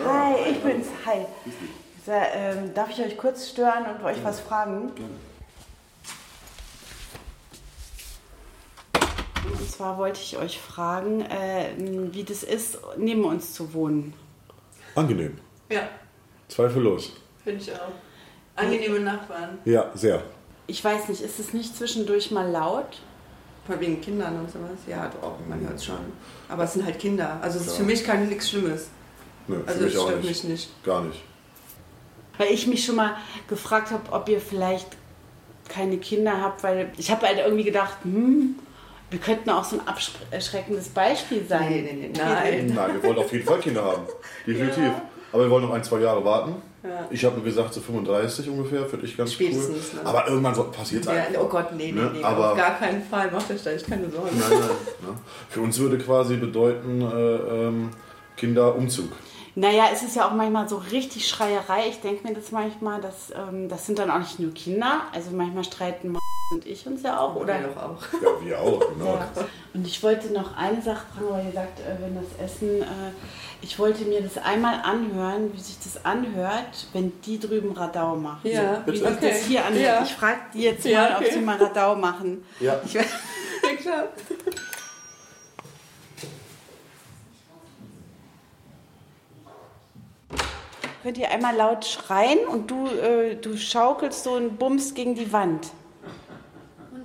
[0.04, 0.88] Hi, ich bin's.
[1.06, 1.26] Hi.
[2.06, 4.92] So, ähm, darf ich euch kurz stören und euch was fragen?
[9.44, 11.70] Und zwar wollte ich euch fragen, äh,
[12.12, 14.12] wie das ist, neben uns zu wohnen.
[14.94, 15.38] Angenehm.
[15.70, 15.88] Ja,
[16.48, 17.12] Zweifellos.
[17.44, 17.92] finde ich auch.
[18.56, 19.58] Angenehme Nachbarn.
[19.64, 20.22] Ja, sehr.
[20.66, 23.00] Ich weiß nicht, ist es nicht zwischendurch mal laut?
[23.66, 24.78] Vor wegen Kindern und sowas.
[24.86, 25.96] Ja, doch, man hört es schon.
[26.48, 27.38] Aber es sind halt Kinder.
[27.40, 27.78] Also es ist Ja.
[27.78, 28.88] für mich kein nichts Schlimmes.
[29.46, 30.44] Nö, für also es mich auch stört nicht.
[30.44, 30.84] mich nicht.
[30.84, 31.22] Gar nicht.
[32.38, 33.16] Weil ich mich schon mal
[33.48, 34.88] gefragt habe, ob ihr vielleicht
[35.68, 38.56] keine Kinder habt, weil ich habe halt irgendwie gedacht, hm,
[39.10, 41.68] wir könnten auch so ein abschreckendes Beispiel sein.
[41.68, 42.72] Nee, nee, nee, nein.
[42.74, 44.02] Nein, wir wollen auf jeden Fall Kinder haben.
[44.46, 44.92] Definitiv.
[45.32, 46.54] Aber wir wollen noch ein, zwei Jahre warten.
[46.82, 47.06] Ja.
[47.10, 50.02] Ich habe gesagt, so 35 ungefähr, finde ich ganz Spätestens, cool.
[50.02, 50.06] ne?
[50.08, 51.42] Aber irgendwann so, passiert es Ja, einfach.
[51.42, 52.10] oh Gott, nee, nee, Ne?
[52.14, 52.22] nee.
[52.24, 53.30] Aber auf gar keinen Fall.
[53.30, 54.30] Macht euch da echt keine Sorgen.
[54.38, 54.60] Nein, nein.
[54.60, 55.18] Ne?
[55.50, 57.06] Für uns würde quasi bedeuten, äh,
[57.66, 57.90] ähm,
[58.36, 59.12] Kinderumzug.
[59.56, 61.88] Naja, es ist ja auch manchmal so richtig Schreierei.
[61.90, 65.02] Ich denke mir das manchmal, dass, ähm, das sind dann auch nicht nur Kinder.
[65.12, 66.12] Also manchmal streiten
[66.50, 67.60] und ich uns ja auch, oder?
[67.60, 68.02] Wir doch auch.
[68.22, 69.14] Ja, wir auch, genau.
[69.14, 69.28] Ja.
[69.72, 72.86] Und ich wollte noch eine Sache fragen, weil ihr sagt, äh, wenn das Essen, äh,
[73.62, 78.50] ich wollte mir das einmal anhören, wie sich das anhört, wenn die drüben Radau machen.
[78.50, 79.28] Ja, wie sich bitte.
[79.28, 79.82] das hier anhört.
[79.84, 80.02] Ja.
[80.02, 81.30] Ich frage die jetzt mal, Ja, ob okay.
[81.32, 82.44] sie mal Radau machen.
[82.58, 82.80] Ja.
[82.84, 83.02] Ich, Ja,
[83.80, 84.08] klar.
[91.02, 95.32] könnt ihr einmal laut schreien und du, äh, du schaukelst so und bummst gegen die
[95.32, 95.68] Wand.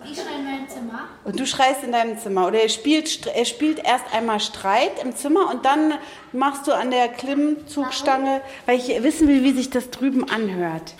[0.06, 1.10] Und ich schreie in mein Zimmer.
[1.24, 2.48] Und du schreist in deinem Zimmer.
[2.48, 5.96] Oder er spielt, er spielt erst einmal Streit im Zimmer und dann
[6.32, 10.94] machst du an der Klimmzugstange, weil ich wissen will, wie sich das drüben anhört.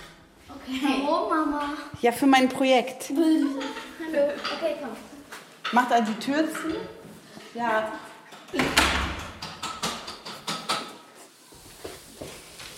[0.50, 1.04] Okay.
[1.06, 1.74] Warum, Mama?
[2.02, 3.10] Ja, für mein Projekt.
[3.10, 4.30] Hallo.
[4.58, 4.90] Okay, komm.
[5.72, 6.76] Macht er die Tür zu?
[7.54, 7.92] Ja.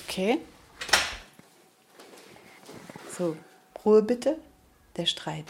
[0.07, 0.39] Okay.
[3.17, 3.37] So,
[3.85, 4.37] Ruhe bitte.
[4.97, 5.45] Der Streit.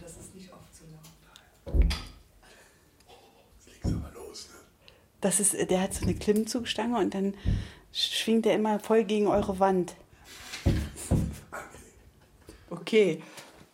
[0.00, 1.94] Das ist nicht oft so laut.
[5.20, 7.34] Das ist, der hat so eine Klimmzugstange und dann
[7.92, 9.94] schwingt er immer voll gegen eure Wand.
[12.70, 13.22] Okay,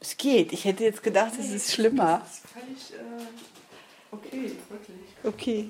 [0.00, 0.52] es geht.
[0.52, 2.22] Ich hätte jetzt gedacht, es ist schlimmer.
[2.52, 4.96] Völlig äh, okay, wirklich.
[5.22, 5.68] Okay,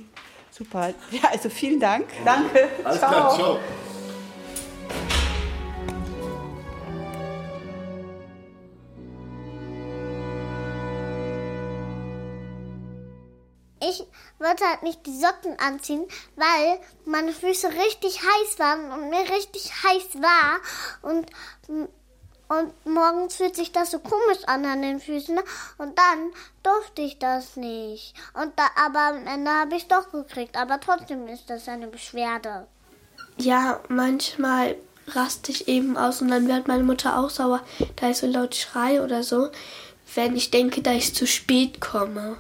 [0.50, 0.94] super.
[1.10, 2.06] Ja, also vielen Dank.
[2.24, 2.68] Danke.
[2.84, 3.10] Alles ciao.
[3.10, 3.58] klar, ciao.
[14.56, 19.70] Wollte halt nicht die Socken anziehen, weil meine Füße richtig heiß waren und mir richtig
[19.84, 20.60] heiß war.
[21.02, 21.26] Und,
[22.48, 25.38] und morgens fühlt sich das so komisch an an den Füßen.
[25.78, 28.14] Und dann durfte ich das nicht.
[28.32, 30.56] Und da, aber am Ende habe ich es doch gekriegt.
[30.56, 32.66] Aber trotzdem ist das eine Beschwerde.
[33.36, 34.76] Ja, manchmal
[35.08, 37.62] raste ich eben aus und dann wird meine Mutter auch sauer,
[37.96, 39.50] da ich so laut schrei oder so,
[40.14, 42.38] wenn ich denke, dass ich zu spät komme.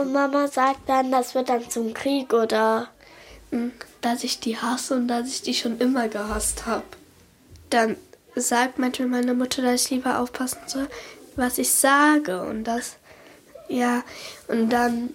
[0.00, 2.88] Und Mama sagt dann, das wird dann zum Krieg oder
[3.50, 3.68] Mm,
[4.00, 6.84] Dass ich die hasse und dass ich die schon immer gehasst habe.
[7.70, 7.96] Dann
[8.36, 10.88] sagt manchmal meine Mutter, dass ich lieber aufpassen soll,
[11.34, 12.96] was ich sage und das,
[13.68, 14.04] ja,
[14.46, 15.14] und dann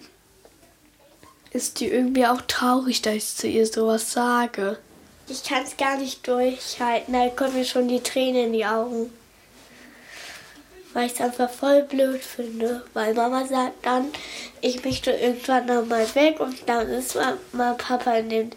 [1.50, 4.78] ist die irgendwie auch traurig, dass ich zu ihr sowas sage.
[5.28, 7.14] ich kann es gar nicht durchhalten.
[7.14, 9.10] Da kommen mir schon die Tränen in die Augen.
[10.94, 12.82] Weil ich es einfach voll blöd finde.
[12.94, 14.06] Weil Mama sagt dann,
[14.62, 18.50] ich möchte irgendwann nochmal weg und dann ist mal, mal Papa in den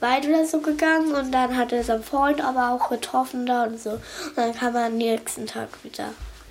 [0.00, 3.80] Wald oder so gegangen und dann hat er seinen Freund aber auch getroffen da und
[3.80, 3.90] so.
[3.90, 4.00] Und
[4.36, 6.08] dann kam er am nächsten Tag wieder.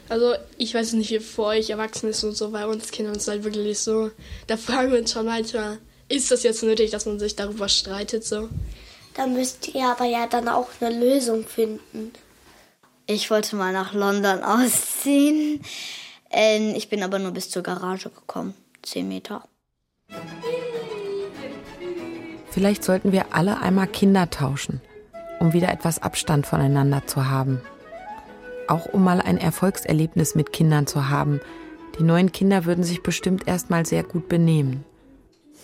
[0.07, 3.27] Also ich weiß nicht, wie vor euch erwachsen ist und so, bei uns Kindern ist
[3.27, 4.11] halt wirklich so.
[4.47, 8.25] Da fragen wir uns schon manchmal, ist das jetzt nötig, dass man sich darüber streitet
[8.25, 8.49] so?
[9.13, 12.13] Da müsst ihr aber ja dann auch eine Lösung finden.
[13.07, 15.61] Ich wollte mal nach London ausziehen.
[16.29, 18.53] Ähm, ich bin aber nur bis zur Garage gekommen.
[18.83, 19.43] Zehn Meter.
[22.51, 24.81] Vielleicht sollten wir alle einmal Kinder tauschen,
[25.39, 27.61] um wieder etwas Abstand voneinander zu haben.
[28.67, 31.41] auch um mal ein Erfolgserlebnis mit Kindern zu haben.
[31.99, 34.85] Die neuen Kinder würden sich bestimmt erst mal sehr gut benehmen.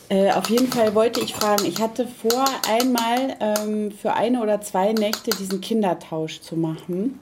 [0.10, 4.62] Äh, auf jeden Fall wollte ich fragen, ich hatte vor, einmal ähm, für eine oder
[4.62, 7.20] zwei Nächte diesen Kindertausch zu machen.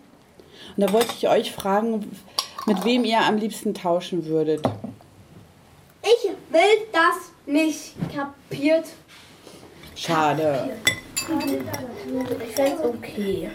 [0.76, 2.12] Und da wollte ich euch fragen,
[2.66, 4.62] mit wem ihr am liebsten tauschen würdet.
[6.02, 7.96] Ich will das nicht.
[8.14, 8.86] Kapiert?
[9.96, 10.78] Schade.
[11.16, 13.50] Ich fände es okay.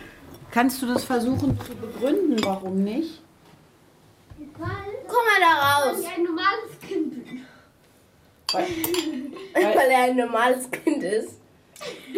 [0.51, 3.23] Kannst du das versuchen zu begründen, warum nicht?
[4.37, 5.96] Guck mal da raus.
[5.96, 7.46] Weil ich ein normales Kind bin.
[8.53, 8.66] Weil,
[9.77, 11.39] Weil er ein normales Kind ist.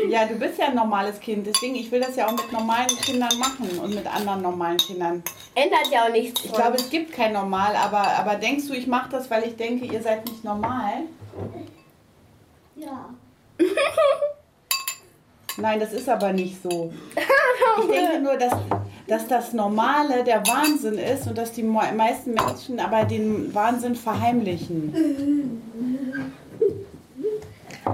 [0.09, 2.89] Ja, du bist ja ein normales Kind, deswegen ich will das ja auch mit normalen
[2.89, 5.23] Kindern machen und mit anderen normalen Kindern.
[5.55, 6.45] Ändert ja auch nichts.
[6.45, 9.57] Ich glaube, es gibt kein Normal, aber, aber denkst du, ich mache das, weil ich
[9.57, 11.03] denke, ihr seid nicht normal?
[12.77, 13.11] Ja.
[15.59, 16.93] Nein, das ist aber nicht so.
[17.81, 18.53] Ich denke nur, dass,
[19.07, 25.63] dass das Normale der Wahnsinn ist und dass die meisten Menschen aber den Wahnsinn verheimlichen.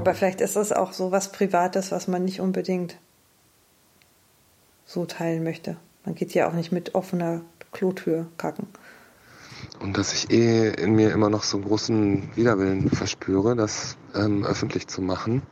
[0.09, 2.97] Aber vielleicht ist das auch so was Privates, was man nicht unbedingt
[4.87, 5.77] so teilen möchte.
[6.07, 7.43] Man geht ja auch nicht mit offener
[7.73, 8.69] Klotür kacken.
[9.81, 14.47] Und dass ich eh in mir immer noch so einen großen Widerwillen verspüre, das ähm,
[14.47, 15.43] öffentlich zu machen.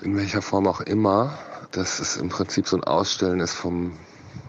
[0.00, 1.38] In welcher Form auch immer.
[1.70, 3.92] Dass es im Prinzip so ein Ausstellen ist vom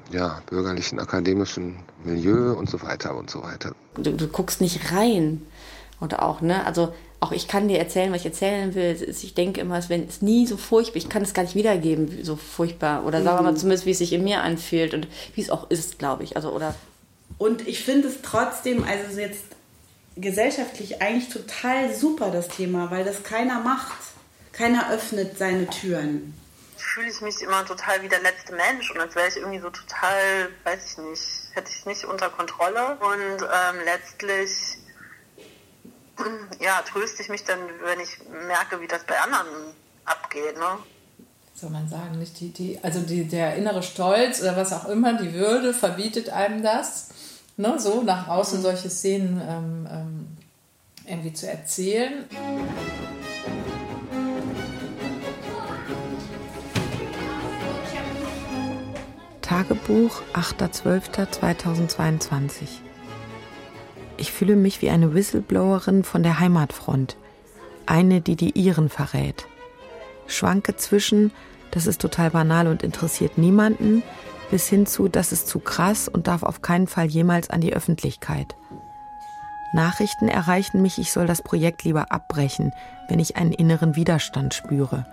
[0.10, 3.74] ja, bürgerlichen, akademischen Milieu und so weiter und so weiter.
[3.95, 5.45] Du, du guckst nicht rein.
[6.00, 8.84] Und auch, ne, also auch ich kann dir erzählen, was ich erzählen will.
[8.91, 10.97] Es ist- Ich denke immer, es wäre es nie so furchtbar.
[10.97, 13.05] Ich kann es gar nicht wiedergeben, wie- so furchtbar.
[13.05, 13.57] Oder sagen wir mal Mhm.
[13.57, 16.36] zumindest, wie es sich in mir anfühlt und wie es auch ist, glaube ich.
[16.36, 16.75] Also, oder
[17.38, 19.43] Und ich finde es trotzdem, also jetzt
[20.17, 23.97] gesellschaftlich eigentlich total super, das Thema, weil das keiner macht.
[24.51, 26.34] Keiner öffnet seine Türen.
[26.77, 29.69] fühle ich mich immer total wie der letzte Mensch und als wäre ich irgendwie so
[29.69, 31.21] total, weiß ich nicht,
[31.53, 34.49] hätte ich nicht unter Kontrolle und ähm, letztlich
[36.60, 39.47] ja, tröste ich mich dann, wenn ich merke, wie das bei anderen
[40.05, 40.57] abgeht.
[40.57, 40.77] Ne?
[41.62, 45.13] soll man sagen, nicht die, die, also die, der innere Stolz oder was auch immer,
[45.13, 47.10] die Würde verbietet einem das,
[47.55, 50.25] ne, so nach außen solche Szenen ähm, ähm,
[51.05, 52.25] irgendwie zu erzählen.
[59.41, 62.90] Tagebuch 8.12.2022
[64.21, 67.17] Ich fühle mich wie eine Whistleblowerin von der Heimatfront.
[67.88, 69.47] Eine, die die Iren verrät.
[70.27, 71.31] Schwanke zwischen,
[71.71, 74.03] das ist total banal und interessiert niemanden,
[74.51, 77.73] bis hin zu, das ist zu krass und darf auf keinen Fall jemals an die
[77.73, 78.55] Öffentlichkeit.
[79.73, 82.73] Nachrichten erreichen mich, ich soll das Projekt lieber abbrechen,
[83.10, 85.07] wenn ich einen inneren Widerstand spüre.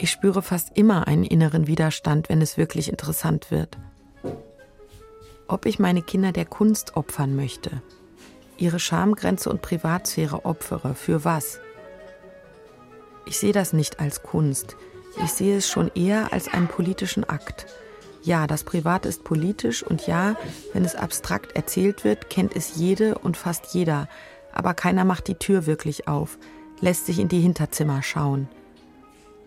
[0.00, 3.78] Ich spüre fast immer einen inneren Widerstand, wenn es wirklich interessant wird.
[5.46, 7.82] Ob ich meine Kinder der Kunst opfern möchte,
[8.60, 11.60] ihre Schamgrenze und Privatsphäre opfere, für was?
[13.26, 14.76] Ich sehe das nicht als Kunst.
[15.22, 17.66] Ich sehe es schon eher als einen politischen Akt.
[18.22, 20.36] Ja, das Private ist politisch und ja,
[20.72, 24.08] wenn es abstrakt erzählt wird, kennt es jede und fast jeder,
[24.52, 26.38] aber keiner macht die Tür wirklich auf,
[26.80, 28.48] lässt sich in die Hinterzimmer schauen.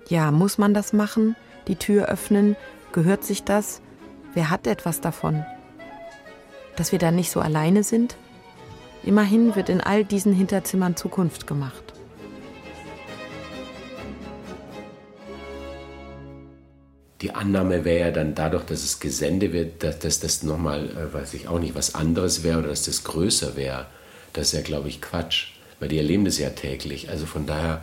[0.09, 1.35] Ja, muss man das machen?
[1.67, 2.55] Die Tür öffnen?
[2.91, 3.81] Gehört sich das?
[4.33, 5.45] Wer hat etwas davon?
[6.75, 8.17] Dass wir da nicht so alleine sind?
[9.05, 11.83] Immerhin wird in all diesen Hinterzimmern Zukunft gemacht.
[17.21, 21.13] Die Annahme wäre ja dann dadurch, dass es Gesende wird, dass, dass das nochmal, äh,
[21.13, 23.85] weiß ich auch nicht, was anderes wäre oder dass das größer wäre.
[24.33, 25.51] Das ist ja, glaube ich, Quatsch.
[25.79, 27.09] Weil die erleben das ja täglich.
[27.09, 27.81] Also von daher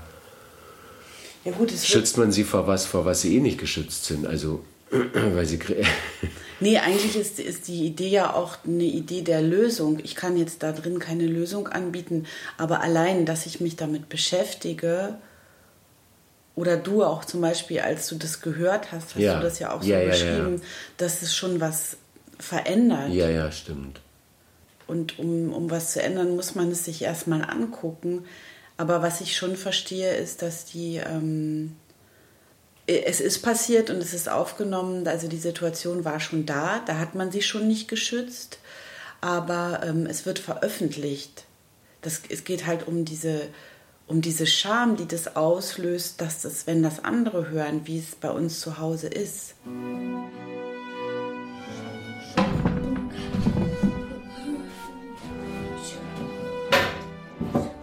[1.45, 4.27] Ja gut, schützt man sie vor was, vor was sie eh nicht geschützt sind.
[4.27, 4.63] Also,
[5.35, 5.59] weil sie.
[6.63, 9.99] Nee, eigentlich ist, ist die Idee ja auch eine Idee der Lösung.
[10.03, 12.27] Ich kann jetzt da drin keine Lösung anbieten,
[12.59, 15.17] aber allein, dass ich mich damit beschäftige,
[16.55, 19.37] oder du auch zum Beispiel, als du das gehört hast, hast Ja.
[19.39, 20.65] du das ja auch so ja, beschrieben, ja.
[20.99, 21.97] dass es schon was
[22.39, 23.09] verändert.
[23.11, 24.03] Ja, ja, stimmt.
[24.87, 28.25] Und um, um was zu ändern, muss man es sich erstmal angucken.
[28.77, 31.77] Aber was ich schon verstehe, ist, dass die, ähm,
[32.99, 37.15] es ist passiert und es ist aufgenommen, also die Situation war schon da, da hat
[37.15, 38.59] man sie schon nicht geschützt,
[39.21, 41.45] aber ähm, es wird veröffentlicht.
[42.03, 43.43] Das, es geht halt um diese,
[44.07, 48.31] um diese Scham, die das auslöst, dass das, wenn das andere hören, wie es bei
[48.31, 49.55] uns zu Hause ist.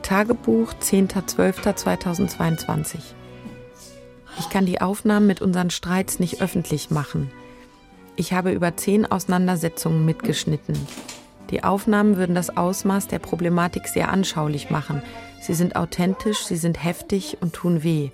[0.01, 2.99] Tagebuch 10.12.2022
[4.47, 7.29] Ich kann die Aufnahmen mit unseren Streits nicht öffentlich machen.
[8.15, 10.87] Ich habe über zehn Auseinandersetzungen mitgeschnitten.
[11.49, 15.01] Die Aufnahmen würden das Ausmaß der Problematik sehr anschaulich machen.
[15.41, 18.11] Sie sind authentisch, sie sind heftig und tun weh.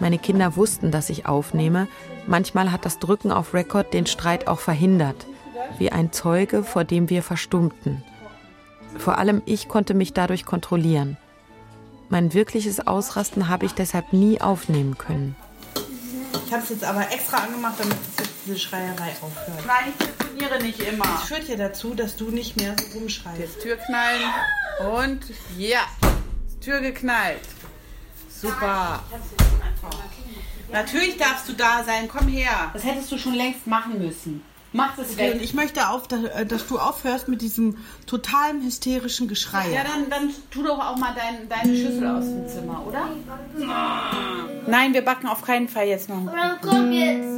[0.00, 1.88] Meine Kinder wussten, dass ich aufnehme.
[2.26, 5.26] Manchmal hat das Drücken auf Rekord den Streit auch verhindert,
[5.76, 8.02] wie ein Zeuge, vor dem wir verstummten.
[8.96, 11.18] Vor allem ich konnte mich dadurch kontrollieren.
[12.10, 15.36] Mein wirkliches Ausrasten habe ich deshalb nie aufnehmen können.
[16.46, 19.66] Ich habe es jetzt aber extra angemacht, damit es jetzt diese Schreierei aufhört.
[19.66, 21.04] Nein, ich telefoniere nicht immer.
[21.04, 23.38] Das führt ja dazu, dass du nicht mehr so rumschreist.
[23.38, 24.22] Jetzt Tür knallen
[24.94, 25.20] und
[25.58, 25.80] ja,
[26.62, 27.42] Tür geknallt.
[28.30, 29.02] Super.
[30.72, 32.70] Natürlich darfst du da sein, komm her.
[32.72, 34.42] Das hättest du schon längst machen müssen.
[34.72, 35.34] Mach das Okay, weg.
[35.34, 39.70] und ich möchte auf, dass, dass du aufhörst mit diesem totalen hysterischen Geschrei.
[39.72, 43.08] Ja, dann, dann tu doch auch mal dein, deine Schüssel aus dem Zimmer, oder?
[44.66, 46.22] Nein, wir backen auf keinen Fall jetzt noch.
[46.22, 47.28] Oder komm jetzt.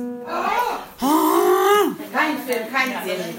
[2.13, 3.39] Kein Film, kein gar nicht.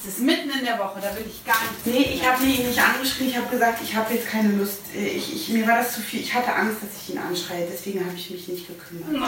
[0.00, 1.86] Es ist mitten in der Woche, da will ich gar nicht.
[1.86, 3.28] Nee, ich habe ihn nicht angeschrien.
[3.30, 4.80] Ich habe gesagt, ich habe jetzt keine Lust.
[4.94, 6.20] Äh, Ich, ich, mir war das zu viel.
[6.20, 7.66] Ich hatte Angst, dass ich ihn anschreie.
[7.70, 9.22] Deswegen habe ich mich nicht gekümmert.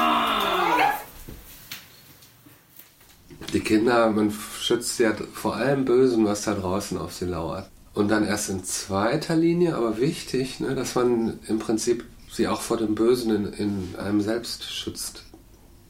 [3.52, 7.68] Die Kinder, man schützt sie ja vor allem Bösen, was da draußen auf sie lauert.
[7.94, 12.60] Und dann erst in zweiter Linie, aber wichtig, ne, dass man im Prinzip sie auch
[12.60, 15.24] vor dem Bösen in, in einem selbst schützt.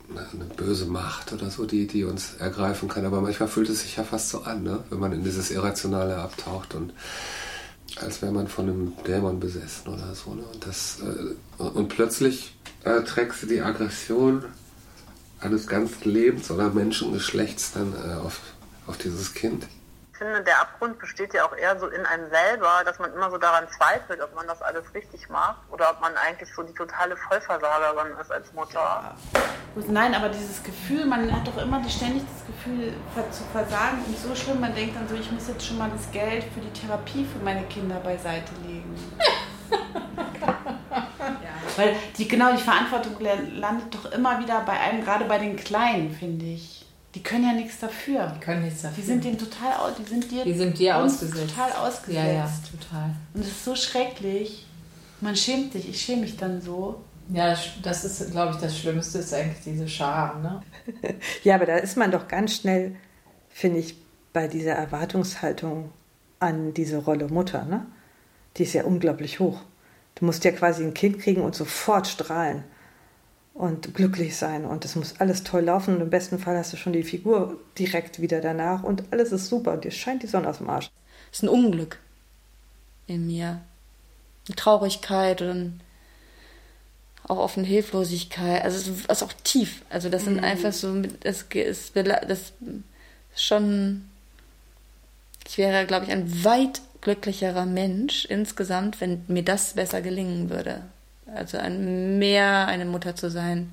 [0.08, 3.04] Ne, Eine böse Macht oder so, die, die uns ergreifen kann.
[3.04, 6.16] Aber manchmal fühlt es sich ja fast so an, ne, wenn man in dieses Irrationale
[6.16, 6.94] abtaucht und
[7.96, 10.34] als wäre man von einem Dämon besessen oder so.
[10.34, 10.42] Ne?
[10.52, 14.44] Und, das, äh, und plötzlich äh, trägst du die Aggression
[15.40, 18.40] eines ganzen Lebens oder Menschengeschlechts dann äh, auf,
[18.86, 19.66] auf dieses Kind.
[20.12, 23.30] Ich finde, der Abgrund besteht ja auch eher so in einem selber, dass man immer
[23.30, 26.74] so daran zweifelt, ob man das alles richtig macht oder ob man eigentlich so die
[26.74, 29.14] totale Vollversagerin ist als Mutter.
[29.88, 32.92] Nein, aber dieses Gefühl, man hat doch immer ständig das Gefühl
[33.30, 36.10] zu versagen und so schlimm, man denkt dann so, ich muss jetzt schon mal das
[36.10, 38.94] Geld für die Therapie für meine Kinder beiseite legen.
[41.80, 45.56] Weil die, genau die Verantwortung la- landet doch immer wieder bei einem, gerade bei den
[45.56, 46.86] Kleinen, finde ich.
[47.14, 48.32] Die können ja nichts dafür.
[48.36, 48.96] Die können nichts dafür.
[49.02, 51.50] Die sind dem total aus, die sind dir, Die sind dir ausgesetzt.
[51.56, 52.24] total ausgesetzt.
[52.26, 53.10] Ja, ja, total.
[53.34, 54.66] Und es ist so schrecklich.
[55.20, 57.00] Man schämt sich, ich schäme mich dann so.
[57.32, 60.62] Ja, das ist, glaube ich, das Schlimmste ist eigentlich diese Scham, ne?
[61.44, 62.96] Ja, aber da ist man doch ganz schnell,
[63.48, 63.94] finde ich,
[64.32, 65.90] bei dieser Erwartungshaltung
[66.38, 67.86] an diese Rolle Mutter, ne?
[68.56, 69.60] Die ist ja unglaublich hoch.
[70.20, 72.64] Du musst ja quasi ein Kind kriegen und sofort strahlen
[73.54, 76.76] und glücklich sein und es muss alles toll laufen und im besten Fall hast du
[76.76, 80.48] schon die Figur direkt wieder danach und alles ist super und dir scheint die Sonne
[80.48, 80.90] aus dem Arsch.
[81.32, 81.98] Es ist ein Unglück
[83.06, 83.60] in mir.
[84.48, 85.80] Eine Traurigkeit und
[87.24, 88.62] auch oft eine Hilflosigkeit.
[88.64, 89.82] Also es ist auch tief.
[89.90, 90.44] Also das sind Mhm.
[90.44, 92.52] einfach so, das ist, das
[93.34, 94.08] ist schon,
[95.46, 100.82] ich wäre, glaube ich, ein weit glücklicherer Mensch insgesamt, wenn mir das besser gelingen würde.
[101.34, 103.70] Also ein, mehr eine Mutter zu sein.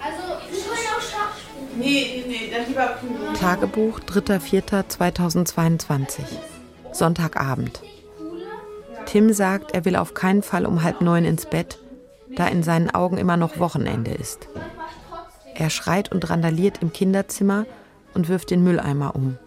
[0.00, 1.66] Also, wir wollen auch Schach spielen.
[1.78, 3.32] Nee, nee, nee, dann lieber Kugel.
[3.34, 6.20] Tagebuch 3.4.2022.
[6.92, 7.82] Sonntagabend.
[9.06, 11.78] Tim sagt, er will auf keinen Fall um halb neun ins Bett,
[12.36, 14.46] da in seinen Augen immer noch Wochenende ist.
[15.54, 17.66] Er schreit und randaliert im Kinderzimmer
[18.14, 19.38] und wirft den Mülleimer um.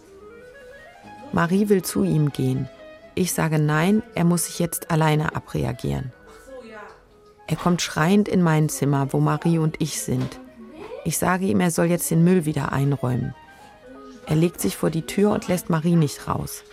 [1.33, 2.67] Marie will zu ihm gehen.
[3.15, 6.11] Ich sage nein, er muss sich jetzt alleine abreagieren.
[7.47, 10.39] Er kommt schreiend in mein Zimmer, wo Marie und ich sind.
[11.03, 13.35] Ich sage ihm, er soll jetzt den Müll wieder einräumen.
[14.25, 16.63] Er legt sich vor die Tür und lässt Marie nicht raus.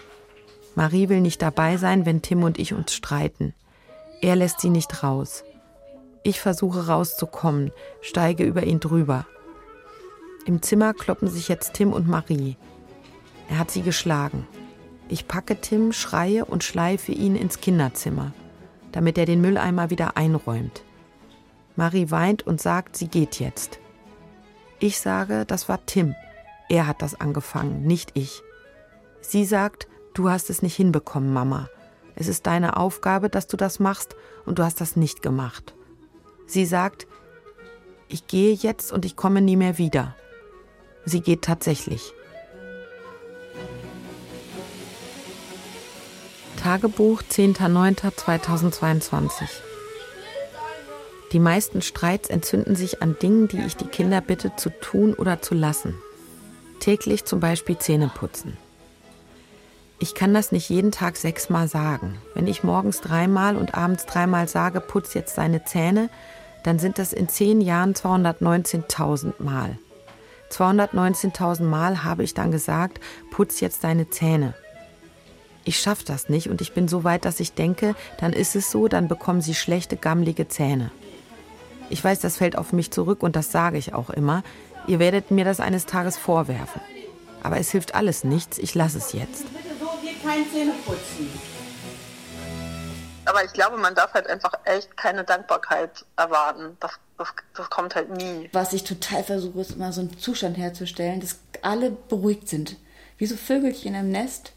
[0.75, 3.55] Marie will nicht dabei sein, wenn Tim und ich uns streiten.
[4.21, 5.45] Er lässt sie nicht raus.
[6.23, 9.27] Ich versuche rauszukommen, steige über ihn drüber.
[10.45, 12.57] Im Zimmer kloppen sich jetzt Tim und Marie.
[13.49, 14.47] Er hat sie geschlagen.
[15.09, 18.33] Ich packe Tim, schreie und schleife ihn ins Kinderzimmer,
[18.93, 20.83] damit er den Mülleimer wieder einräumt.
[21.77, 23.79] Marie weint und sagt, sie geht jetzt.
[24.81, 26.15] Ich sage, das war Tim.
[26.69, 28.43] Er hat das angefangen, nicht ich.
[29.21, 31.69] Sie sagt, du hast es nicht hinbekommen, Mama.
[32.15, 35.75] Es ist deine Aufgabe, dass du das machst und du hast das nicht gemacht.
[36.47, 37.07] Sie sagt,
[38.09, 40.17] ich gehe jetzt und ich komme nie mehr wieder.
[41.05, 42.13] Sie geht tatsächlich.
[46.59, 49.45] Tagebuch 10.09.2022
[51.31, 55.41] Die meisten Streits entzünden sich an Dingen, die ich die Kinder bitte zu tun oder
[55.41, 55.95] zu lassen.
[56.81, 58.57] Täglich zum Beispiel Zähne putzen.
[60.01, 62.19] Ich kann das nicht jeden Tag sechsmal sagen.
[62.35, 66.11] Wenn ich morgens dreimal und abends dreimal sage, putz jetzt deine Zähne,
[66.65, 69.79] dann sind das in zehn Jahren 219.000 Mal.
[70.51, 72.99] 219.000 Mal habe ich dann gesagt,
[73.31, 74.55] putz jetzt deine Zähne.
[75.69, 78.71] Ich schaffe das nicht und ich bin so weit, dass ich denke, dann ist es
[78.71, 80.91] so, dann bekommen sie schlechte, gammlige Zähne.
[81.91, 84.43] Ich weiß, das fällt auf mich zurück und das sage ich auch immer.
[84.87, 86.81] Ihr werdet mir das eines Tages vorwerfen.
[87.43, 89.45] Aber es hilft alles nichts, ich lasse es jetzt.
[89.53, 91.29] Bitte so geht kein Zähneputzen.
[93.27, 96.79] Aber ich glaube, man darf halt einfach echt keine Dankbarkeit erwarten.
[96.81, 98.49] Das, das, das kommt halt nie.
[98.55, 102.77] Was ich total versuche, ist immer so einen Zustand herzustellen, dass alle beruhigt sind.
[103.19, 104.53] Wie so Vögelchen im Nest,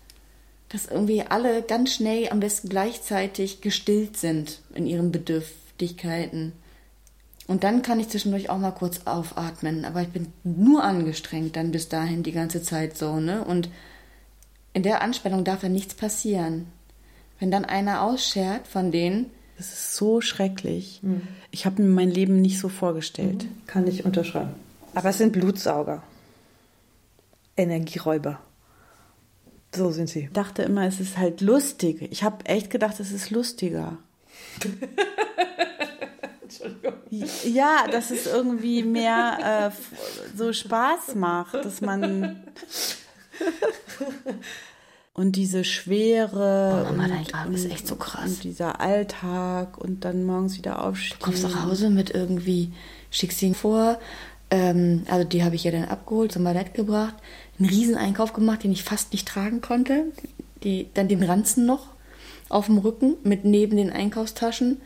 [0.71, 6.53] dass irgendwie alle ganz schnell, am besten gleichzeitig gestillt sind in ihren Bedürftigkeiten.
[7.47, 11.71] Und dann kann ich zwischendurch auch mal kurz aufatmen, aber ich bin nur angestrengt dann
[11.71, 13.43] bis dahin die ganze Zeit so, ne?
[13.43, 13.69] Und
[14.73, 16.67] in der Anspannung darf ja nichts passieren.
[17.39, 19.31] Wenn dann einer ausschert von denen.
[19.57, 21.01] Das ist so schrecklich.
[21.51, 23.45] Ich habe mir mein Leben nicht so vorgestellt.
[23.67, 24.51] Kann ich unterschreiben.
[24.95, 26.03] Aber es sind Blutsauger.
[27.57, 28.39] Energieräuber.
[29.73, 30.25] So sind sie.
[30.25, 32.01] Ich dachte immer, es ist halt lustig.
[32.11, 33.97] Ich habe echt gedacht, es ist lustiger.
[37.43, 42.43] Ja, dass es irgendwie mehr äh, so Spaß macht, dass man
[45.13, 48.29] und diese Schwere Oh, Mama, dein und, Grab ist echt so krass.
[48.29, 51.17] und dieser Alltag und dann morgens wieder aufstehen.
[51.19, 52.71] Du kommst nach Hause mit irgendwie,
[53.09, 53.99] schickst ihn vor,
[54.49, 57.15] ähm, also die habe ich ja dann abgeholt, zum Ballett gebracht,
[57.61, 60.05] einen Rieseneinkauf gemacht, den ich fast nicht tragen konnte,
[60.63, 61.87] die, dann den Ranzen noch
[62.49, 64.81] auf dem Rücken mit neben den Einkaufstaschen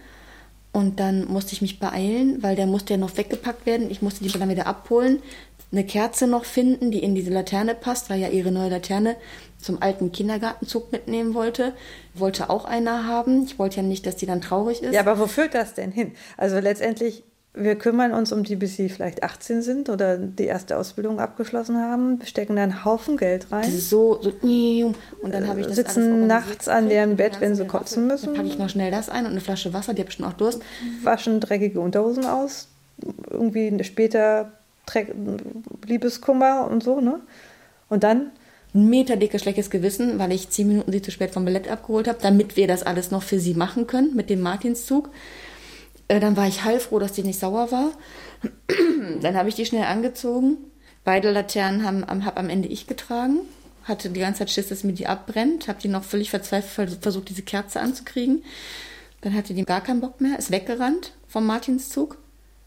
[0.72, 4.24] und dann musste ich mich beeilen, weil der musste ja noch weggepackt werden, ich musste
[4.24, 5.20] die dann wieder abholen,
[5.72, 9.16] eine Kerze noch finden, die in diese Laterne passt, weil ja ihre neue Laterne
[9.58, 11.74] zum alten Kindergartenzug mitnehmen wollte.
[12.14, 13.46] Wollte auch einer haben.
[13.46, 14.94] Ich wollte ja nicht, dass die dann traurig ist.
[14.94, 16.12] Ja, aber wo führt das denn hin?
[16.38, 17.24] Also letztendlich,
[17.56, 21.78] wir kümmern uns um die, bis sie vielleicht 18 sind oder die erste Ausbildung abgeschlossen
[21.78, 23.70] haben, stecken da einen Haufen Geld rein.
[23.72, 24.34] So, so,
[25.22, 28.28] und dann habe ich das alles Sitzen nachts an deren Bett, wenn sie kotzen müssen.
[28.28, 30.34] Dann packe ich noch schnell das ein und eine Flasche Wasser, die hat bestimmt auch
[30.34, 30.62] Durst.
[31.04, 32.68] Waschen dreckige Unterhosen aus.
[33.30, 34.52] Irgendwie später
[34.86, 35.14] Dreck,
[35.86, 37.20] Liebeskummer und so, ne?
[37.90, 38.32] Und dann
[38.74, 42.08] ein Meter dickes schlechtes Gewissen, weil ich zehn Minuten sie zu spät vom Ballett abgeholt
[42.08, 45.10] habe, damit wir das alles noch für sie machen können mit dem Martinszug.
[46.08, 47.92] Äh, dann war ich heilfroh, dass die nicht sauer war.
[49.22, 50.58] dann habe ich die schnell angezogen.
[51.04, 53.40] Beide Laternen haben, am- hab am Ende ich getragen.
[53.84, 55.68] Hatte die ganze Zeit Schiss, dass mir die abbrennt.
[55.68, 58.44] Habe die noch völlig verzweifelt vers- versucht, diese Kerze anzukriegen.
[59.22, 62.18] Dann hatte die gar keinen Bock mehr, ist weggerannt vom Martinszug.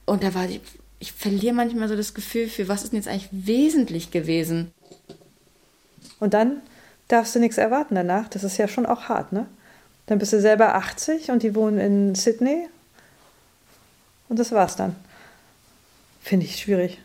[0.06, 0.60] Und da war die,
[0.98, 4.72] ich verliere manchmal so das Gefühl für, was ist denn jetzt eigentlich wesentlich gewesen?
[6.18, 6.62] Und dann
[7.06, 8.28] darfst du nichts erwarten danach.
[8.28, 9.46] Das ist ja schon auch hart, ne?
[10.06, 12.66] Dann bist du selber 80 und die wohnen in Sydney.
[14.28, 14.94] Und das war's dann.
[16.20, 16.98] Finde ich schwierig.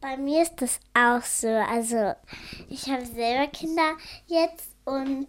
[0.00, 1.48] Bei mir ist das auch so.
[1.48, 2.14] Also,
[2.68, 5.26] ich habe selber Kinder jetzt und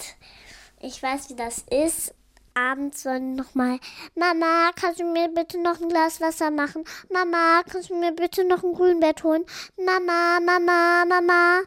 [0.80, 2.14] ich weiß, wie das ist.
[2.62, 3.80] Abends sollen noch mal,
[4.14, 6.84] Mama, kannst du mir bitte noch ein Glas Wasser machen?
[7.12, 9.44] Mama, kannst du mir bitte noch ein Grünbett holen?
[9.78, 11.62] Mama, Mama, Mama.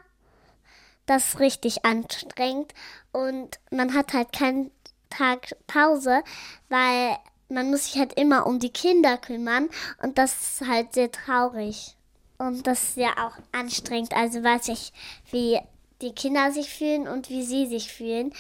[1.06, 2.74] Das ist richtig anstrengend
[3.10, 4.70] und man hat halt keinen
[5.10, 6.22] Tag Pause,
[6.68, 7.16] weil
[7.48, 9.70] man muss sich halt immer um die Kinder kümmern
[10.00, 11.96] und das ist halt sehr traurig.
[12.38, 14.14] Und das ist ja auch anstrengend.
[14.14, 14.92] Also weiß ich,
[15.32, 15.58] wie
[16.02, 18.32] die Kinder sich fühlen und wie sie sich fühlen.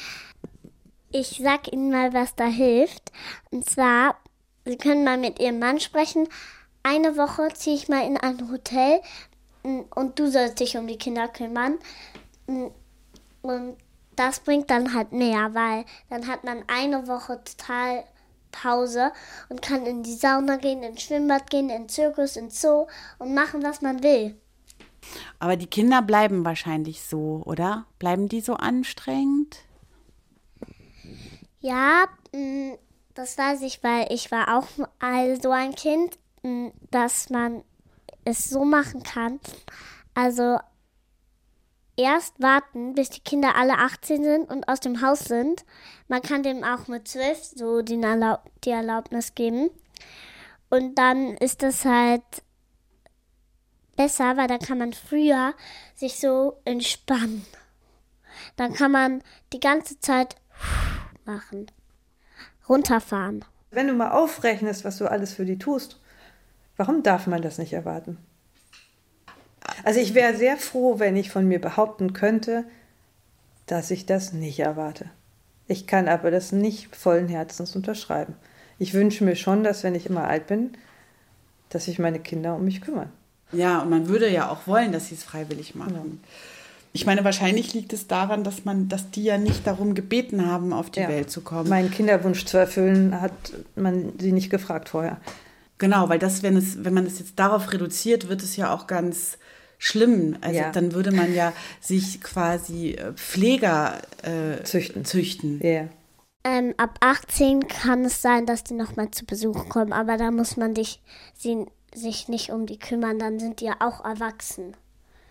[1.16, 3.12] Ich sag Ihnen mal, was da hilft.
[3.52, 4.16] Und zwar,
[4.64, 6.26] Sie können mal mit Ihrem Mann sprechen.
[6.82, 9.00] Eine Woche ziehe ich mal in ein Hotel
[9.62, 11.78] mm, und du sollst dich um die Kinder kümmern.
[12.48, 12.66] Mm,
[13.42, 13.76] Und
[14.16, 18.02] das bringt dann halt mehr, weil dann hat man eine Woche total
[18.50, 19.12] Pause
[19.48, 22.88] und kann in die Sauna gehen, ins Schwimmbad gehen, in den Zirkus, ins Zoo
[23.20, 24.34] und machen, was man will.
[25.38, 27.86] Aber die Kinder bleiben wahrscheinlich so, oder?
[28.00, 29.58] Bleiben die so anstrengend?
[31.64, 32.74] Ja, mm,
[33.14, 34.66] das weiß ich, weil ich war auch
[35.00, 37.64] mal so ein Kind, mm, dass man
[38.26, 39.40] es so machen kann.
[40.12, 40.58] Also
[41.96, 45.64] erst warten, bis die Kinder alle 18 sind und aus dem Haus sind.
[46.06, 49.70] Man kann dem auch mit 12 so den Erlaub die Erlaubnis geben.
[50.68, 52.42] Und dann ist das halt
[53.96, 55.54] besser, weil dann kann man früher
[55.94, 57.46] sich so entspannen.
[58.56, 59.22] Dann kann man
[59.54, 60.36] die ganze Zeit
[61.26, 61.66] machen.
[62.68, 63.44] Runterfahren.
[63.70, 66.00] Wenn du mal aufrechnest, was du alles für die tust,
[66.76, 68.18] warum darf man das nicht erwarten?
[69.82, 72.64] Also ich wäre sehr froh, wenn ich von mir behaupten könnte,
[73.66, 75.10] dass ich das nicht erwarte.
[75.66, 78.34] Ich kann aber das nicht vollen Herzens unterschreiben.
[78.78, 80.76] Ich wünsche mir schon, dass wenn ich immer alt bin,
[81.70, 83.10] dass sich meine Kinder um mich kümmern.
[83.52, 86.20] Ja, und man würde ja auch wollen, dass sie es freiwillig machen.
[86.96, 90.72] Ich meine, wahrscheinlich liegt es daran, dass man, dass die ja nicht darum gebeten haben,
[90.72, 91.08] auf die Ja.
[91.08, 91.68] Welt zu kommen.
[91.68, 93.32] Meinen Kinderwunsch zu erfüllen, hat
[93.74, 95.20] man sie nicht gefragt vorher.
[95.78, 98.86] Genau, weil das, wenn es, wenn man es jetzt darauf reduziert, wird es ja auch
[98.86, 99.38] ganz
[99.76, 100.36] schlimm.
[100.40, 100.70] Also Ja.
[100.70, 105.04] dann würde man ja sich quasi äh, Pfleger äh, züchten.
[105.04, 105.60] züchten.
[105.66, 105.88] Ja.
[106.44, 110.56] Ähm, ab 18 kann es sein, dass die nochmal zu Besuch kommen, aber da muss
[110.56, 111.00] man dich,
[111.36, 114.76] sie, sich nicht um die kümmern, dann sind die ja auch erwachsen.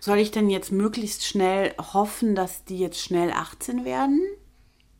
[0.03, 4.19] Soll ich denn jetzt möglichst schnell hoffen, dass die jetzt schnell 18 werden?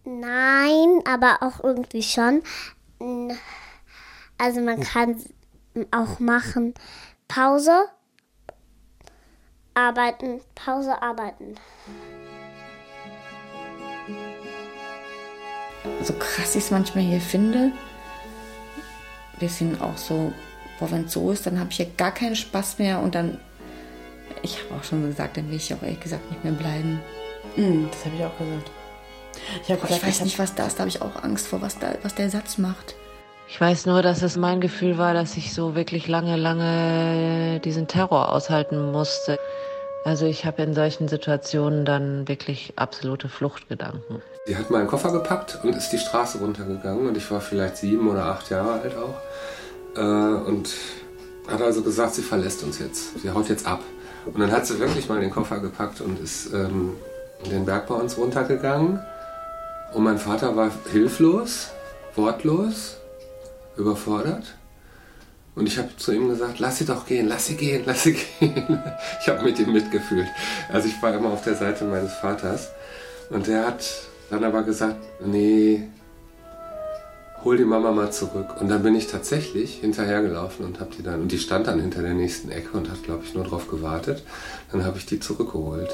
[0.06, 2.42] Nein, aber auch irgendwie schon.
[4.38, 5.22] Also man kann
[5.92, 6.74] auch machen
[7.28, 7.84] Pause,
[9.74, 11.56] arbeiten, Pause, arbeiten.
[16.02, 17.74] so krass ich es manchmal hier finde,
[19.38, 20.32] bisschen auch so,
[20.80, 23.42] boah, wenn es so ist, dann habe ich ja gar keinen Spaß mehr und dann,
[24.44, 27.00] ich habe auch schon gesagt, dann will ich auch ehrlich gesagt nicht mehr bleiben.
[27.56, 28.72] Mm, das habe ich auch gesagt.
[29.64, 31.48] Ich, Aber gesagt, ich weiß ich nicht, was da ist, da habe ich auch Angst
[31.48, 32.96] vor, was, da, was der Satz macht.
[33.48, 37.88] Ich weiß nur, dass es mein Gefühl war, dass ich so wirklich lange, lange diesen
[37.88, 39.40] Terror aushalten musste.
[40.06, 44.22] Also ich habe in solchen Situationen dann wirklich absolute Fluchtgedanken.
[44.46, 48.10] Sie hat meinen Koffer gepackt und ist die Straße runtergegangen und ich war vielleicht sieben
[48.10, 49.98] oder acht Jahre alt auch.
[49.98, 50.70] Äh, und
[51.48, 53.20] hat also gesagt, sie verlässt uns jetzt.
[53.22, 53.82] Sie haut jetzt ab.
[54.26, 56.94] Und dann hat sie wirklich mal den Koffer gepackt und ist ähm,
[57.50, 59.00] den Berg bei uns runtergegangen.
[59.94, 61.70] Und mein Vater war hilflos,
[62.16, 62.98] wortlos,
[63.78, 64.56] überfordert.
[65.56, 68.14] Und ich habe zu ihm gesagt, lass sie doch gehen, lass sie gehen, lass sie
[68.40, 68.82] gehen.
[69.22, 70.28] Ich habe mit ihm mitgefühlt.
[70.72, 72.70] Also ich war immer auf der Seite meines Vaters.
[73.30, 73.84] Und der hat
[74.30, 75.88] dann aber gesagt, nee,
[77.44, 78.62] hol die Mama mal zurück.
[78.62, 82.02] Und dann bin ich tatsächlich hinterhergelaufen und habe die dann, und die stand dann hinter
[82.02, 84.24] der nächsten Ecke und hat, glaube ich, nur drauf gewartet.
[84.72, 85.94] Dann habe ich die zurückgeholt.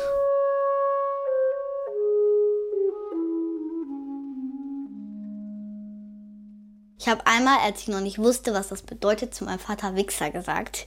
[7.00, 10.30] Ich habe einmal, als ich noch nicht wusste, was das bedeutet, zu meinem Vater Wichser
[10.30, 10.86] gesagt,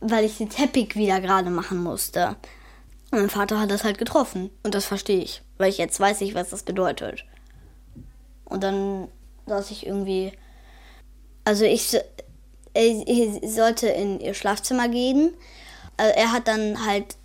[0.00, 2.36] weil ich den Teppich wieder gerade machen musste.
[3.12, 4.50] Und mein Vater hat das halt getroffen.
[4.62, 7.24] Und das verstehe ich, weil ich jetzt weiß ich, was das bedeutet.
[8.44, 9.08] Und dann
[9.50, 10.32] saß ich irgendwie.
[11.44, 11.96] Also ich,
[12.74, 15.34] ich, sollte in ihr Schlafzimmer gehen.
[15.96, 17.16] Also er hat dann halt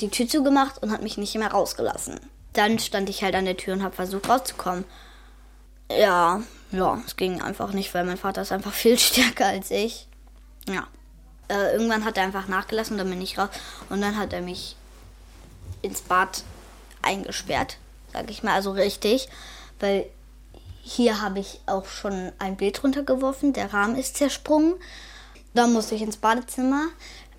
[0.00, 2.20] die Tür zugemacht und hat mich nicht mehr rausgelassen.
[2.52, 4.84] Dann stand ich halt an der Tür und habe versucht rauszukommen.
[5.90, 10.06] Ja, ja, es ging einfach nicht, weil mein Vater ist einfach viel stärker als ich.
[10.68, 10.86] Ja.
[11.48, 13.48] Äh, irgendwann hat er einfach nachgelassen, dann bin ich raus.
[13.88, 14.76] Und dann hat er mich
[15.80, 16.44] ins Bad
[17.02, 17.78] eingesperrt,
[18.12, 19.28] sag ich mal, also richtig.
[19.80, 20.06] Weil
[20.84, 24.74] hier habe ich auch schon ein Bild runtergeworfen, der Rahmen ist zersprungen.
[25.54, 26.88] Dann musste ich ins Badezimmer,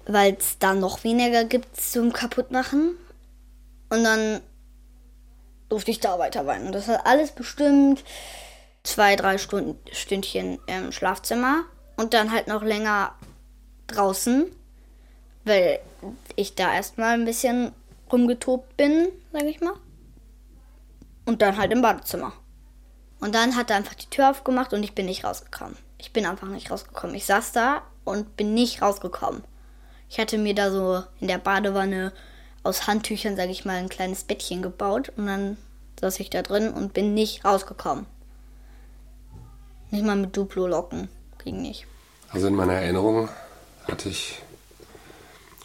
[0.05, 2.95] weil es da noch weniger gibt zum Kaputtmachen.
[3.89, 4.39] Und dann
[5.67, 6.71] durfte ich da weiter weinen.
[6.71, 8.03] Das hat alles bestimmt
[8.83, 11.65] zwei, drei Stunden, Stündchen im Schlafzimmer
[11.97, 13.13] und dann halt noch länger
[13.87, 14.45] draußen,
[15.43, 15.79] weil
[16.37, 17.73] ich da erstmal ein bisschen
[18.11, 19.75] rumgetobt bin, sag ich mal.
[21.25, 22.33] Und dann halt im Badezimmer.
[23.23, 25.77] Und dann hat er einfach die Tür aufgemacht und ich bin nicht rausgekommen.
[25.97, 27.15] Ich bin einfach nicht rausgekommen.
[27.15, 29.45] Ich saß da und bin nicht rausgekommen.
[30.09, 32.11] Ich hatte mir da so in der Badewanne
[32.63, 35.55] aus Handtüchern, sag ich mal, ein kleines Bettchen gebaut und dann
[36.01, 38.07] saß ich da drin und bin nicht rausgekommen.
[39.89, 41.07] Nicht mal mit Duplo-Locken.
[41.45, 41.87] Ging nicht.
[42.29, 43.29] Also in meiner Erinnerung
[43.85, 44.41] hatte ich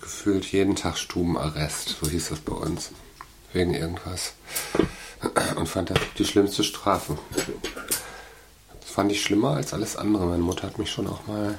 [0.01, 2.93] gefühlt jeden Tag Stubenarrest, so hieß das bei uns,
[3.53, 4.35] wegen irgendwas.
[5.57, 7.19] Und fand das die schlimmste Strafe.
[8.81, 10.27] Das fand ich schlimmer als alles andere.
[10.27, 11.59] Meine Mutter hat mich schon auch mal,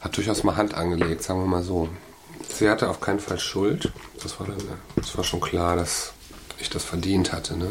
[0.00, 1.88] hat durchaus mal Hand angelegt, sagen wir mal so.
[2.48, 3.92] Sie hatte auf keinen Fall Schuld.
[4.22, 4.58] Das war, dann,
[4.96, 6.12] das war schon klar, dass
[6.58, 7.56] ich das verdient hatte.
[7.56, 7.70] Ne?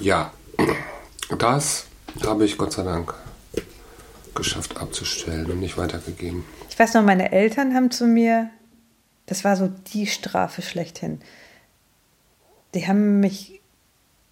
[0.00, 0.32] Ja,
[1.38, 1.86] das
[2.24, 3.14] habe ich Gott sei Dank
[4.34, 6.44] geschafft abzustellen und nicht weitergegeben.
[6.68, 8.50] Ich weiß noch, meine Eltern haben zu mir,
[9.26, 11.20] das war so die Strafe schlechthin.
[12.74, 13.60] Die haben mich,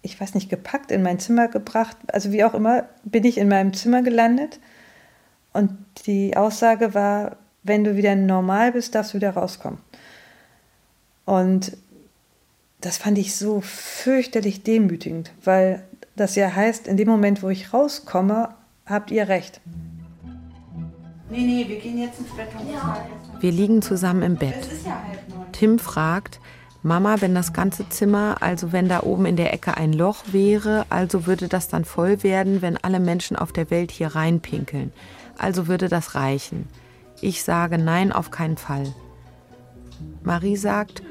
[0.01, 1.97] ich weiß nicht, gepackt, in mein Zimmer gebracht.
[2.07, 4.59] Also wie auch immer, bin ich in meinem Zimmer gelandet.
[5.53, 5.71] Und
[6.05, 9.79] die Aussage war, wenn du wieder normal bist, darfst du wieder rauskommen.
[11.25, 11.77] Und
[12.81, 15.83] das fand ich so fürchterlich demütigend, weil
[16.15, 18.49] das ja heißt, in dem Moment, wo ich rauskomme,
[18.85, 19.61] habt ihr recht.
[21.29, 23.07] Nee, nee, wir gehen jetzt ins Bett ja.
[23.39, 24.67] Wir liegen zusammen im Bett.
[24.85, 25.51] Ja neun.
[25.51, 26.39] Tim fragt,
[26.85, 30.85] Mama, wenn das ganze Zimmer, also wenn da oben in der Ecke ein Loch wäre,
[30.89, 34.91] also würde das dann voll werden, wenn alle Menschen auf der Welt hier reinpinkeln.
[35.37, 36.67] Also würde das reichen.
[37.21, 38.93] Ich sage nein, auf keinen Fall.
[40.23, 41.03] Marie sagt,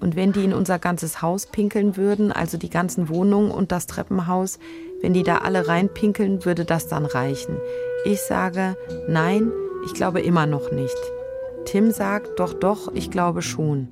[0.00, 3.86] und wenn die in unser ganzes Haus pinkeln würden, also die ganzen Wohnungen und das
[3.86, 4.58] Treppenhaus,
[5.02, 7.58] wenn die da alle reinpinkeln, würde das dann reichen.
[8.06, 8.76] Ich sage,
[9.08, 9.52] nein,
[9.84, 10.96] ich glaube immer noch nicht.
[11.66, 13.88] Tim sagt, doch, doch, ich glaube schon.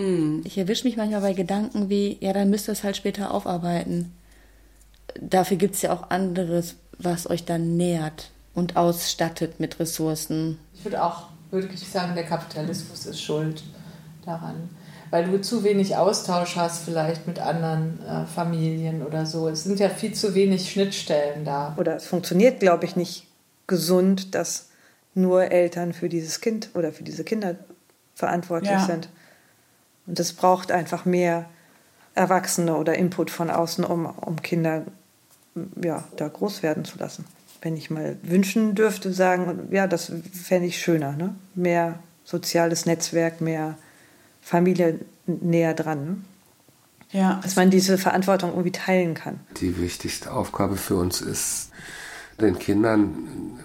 [0.00, 3.32] Hm, Ich erwische mich manchmal bei Gedanken wie, ja, dann müsst ihr es halt später
[3.34, 4.12] aufarbeiten.
[5.20, 10.58] Dafür gibt es ja auch anderes, was euch dann nährt und ausstattet mit Ressourcen.
[10.74, 13.62] Ich würde auch wirklich sagen, der Kapitalismus ist schuld
[14.24, 14.70] daran.
[15.10, 19.48] Weil du zu wenig Austausch hast, vielleicht mit anderen äh, Familien oder so.
[19.48, 21.74] Es sind ja viel zu wenig Schnittstellen da.
[21.78, 23.26] Oder es funktioniert, glaube ich, nicht
[23.66, 24.68] gesund, dass
[25.14, 27.56] nur Eltern für dieses Kind oder für diese Kinder
[28.14, 28.86] verantwortlich Ja.
[28.86, 29.08] sind.
[30.10, 31.48] Und es braucht einfach mehr
[32.16, 34.84] Erwachsene oder Input von außen, um, um Kinder
[35.80, 37.24] ja, da groß werden zu lassen.
[37.62, 41.12] Wenn ich mal wünschen dürfte, sagen, ja, das fände ich schöner.
[41.12, 41.36] Ne?
[41.54, 43.78] Mehr soziales Netzwerk, mehr
[44.42, 46.04] Familie näher dran.
[46.04, 46.16] Ne?
[47.12, 47.40] Ja.
[47.44, 49.38] Dass man diese Verantwortung irgendwie teilen kann.
[49.60, 51.70] Die wichtigste Aufgabe für uns ist,
[52.40, 53.60] den Kindern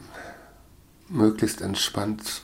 [1.09, 2.43] möglichst entspannt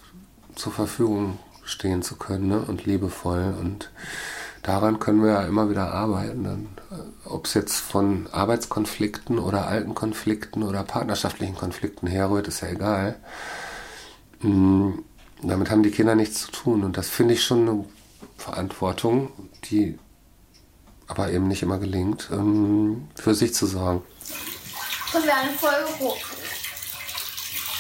[0.55, 1.37] zur Verfügung
[1.71, 2.59] stehen zu können ne?
[2.61, 3.55] und liebevoll.
[3.59, 3.89] Und
[4.63, 6.43] daran können wir ja immer wieder arbeiten.
[6.43, 6.67] Dann,
[7.25, 13.15] ob es jetzt von Arbeitskonflikten oder alten Konflikten oder partnerschaftlichen Konflikten herrührt, ist ja egal.
[14.41, 14.91] Mm,
[15.41, 16.83] Damit haben die Kinder nichts zu tun.
[16.83, 17.85] Und das finde ich schon eine
[18.37, 19.31] Verantwortung,
[19.65, 19.97] die
[21.07, 24.01] aber eben nicht immer gelingt, ähm, für sich zu sorgen.
[25.13, 26.17] Und wir eine Folge hoch.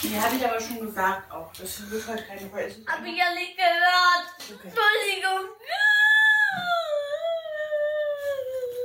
[0.03, 1.51] Die hatte ich aber schon gesagt auch.
[1.59, 2.75] Das wird halt keine Folge.
[2.87, 4.25] Hab ich ja nicht gehört.
[4.49, 5.49] Entschuldigung.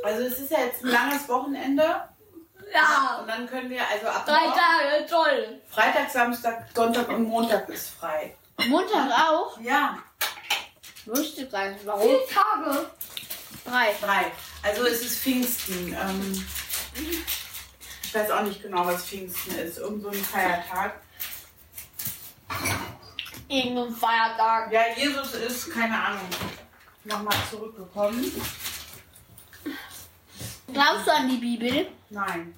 [0.04, 1.82] Also es ist ja jetzt ein langes Wochenende.
[2.72, 3.18] Ja.
[3.20, 5.62] Und dann können wir also ab Drei Tage, toll.
[5.68, 8.36] Freitag, Samstag, Sonntag und Montag ist frei.
[8.66, 9.58] Montag auch?
[9.60, 9.98] Ja.
[11.06, 11.86] Wusste ich gar nicht.
[11.86, 12.02] Warum?
[12.02, 12.90] Vier Tage.
[13.64, 13.94] Drei.
[14.00, 14.32] Drei.
[14.62, 15.92] Also es ist Pfingsten.
[15.94, 16.46] Ähm,
[18.02, 19.78] ich weiß auch nicht genau, was Pfingsten ist.
[19.78, 21.00] Irgend so ein Feiertag.
[23.48, 24.72] Irgendein Feiertag.
[24.72, 26.28] Ja, Jesus ist, keine Ahnung,
[27.04, 28.32] nochmal zurückgekommen.
[30.72, 31.86] Glaubst du an die Bibel?
[32.10, 32.54] Nein.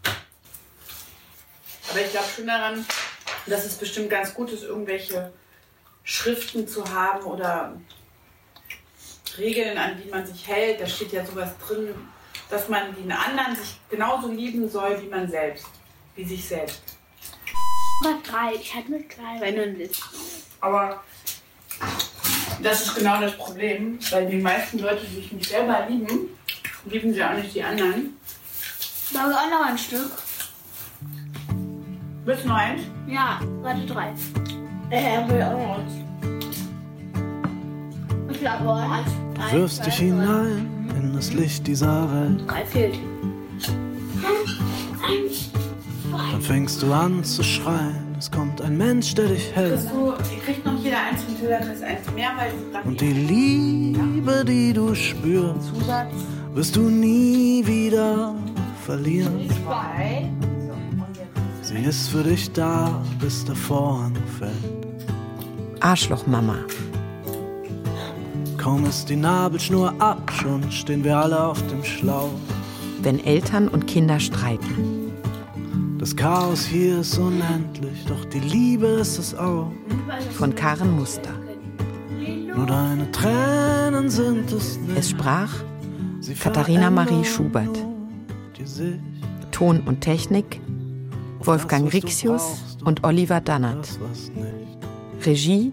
[1.91, 2.87] Aber ich glaube schon daran,
[3.47, 5.33] dass es bestimmt ganz gut ist, irgendwelche
[6.05, 7.79] Schriften zu haben oder
[9.37, 10.81] Regeln, an die man sich hält.
[10.81, 11.95] Da steht ja sowas drin,
[12.51, 15.67] dass man den anderen sich genauso lieben soll wie man selbst.
[16.15, 16.83] Wie sich selbst.
[18.01, 18.55] Oder drei.
[18.55, 20.03] Ich hatte mit drei, wenn du willst.
[20.61, 21.03] Aber
[22.63, 26.29] das ist genau das Problem, weil die meisten Leute, die sich nicht selber lieben,
[26.87, 28.17] lieben sie auch nicht die anderen.
[29.13, 30.11] Sag auch noch ein Stück.
[32.25, 32.83] Willst du noch eins?
[33.07, 34.13] Ja, warte, drei.
[34.91, 35.93] Äh, will auch noch eins.
[38.31, 39.11] Ich glaube, eins.
[39.51, 42.43] Du wirfst dich hinein in das Licht dieser Welt.
[42.47, 42.99] Drei fehlt.
[46.33, 48.15] Dann fängst du an zu schreien.
[48.19, 49.81] Es kommt ein Mensch, der dich hält.
[49.91, 52.53] Du, ihr kriegt noch jeder eins von Tilda, kriegst eins mehr, weil
[52.85, 56.13] Und die Liebe, die du spürst, Zusatz.
[56.55, 58.35] wirst du nie wieder
[58.85, 59.49] verlieren.
[59.65, 60.29] zwei.
[61.63, 64.53] Sie ist für dich da, bis der Vorhang fällt.
[65.81, 66.57] Arschlochmama.
[68.57, 72.31] Kaum ist die Nabelschnur ab, schon stehen wir alle auf dem Schlauch.
[73.03, 74.88] Wenn Eltern und Kinder streiten.
[76.09, 79.71] Das Chaos hier ist unendlich, doch die Liebe ist es auch.
[80.39, 81.35] Von Karen Muster.
[82.57, 84.99] Nur deine Tränen sind es nicht.
[84.99, 85.53] Es sprach
[86.41, 87.85] Katharina Marie Schubert.
[89.51, 90.63] Ton und Technik
[91.41, 94.01] Wolfgang Rixius und Oliver Dannert.
[95.27, 95.73] Regie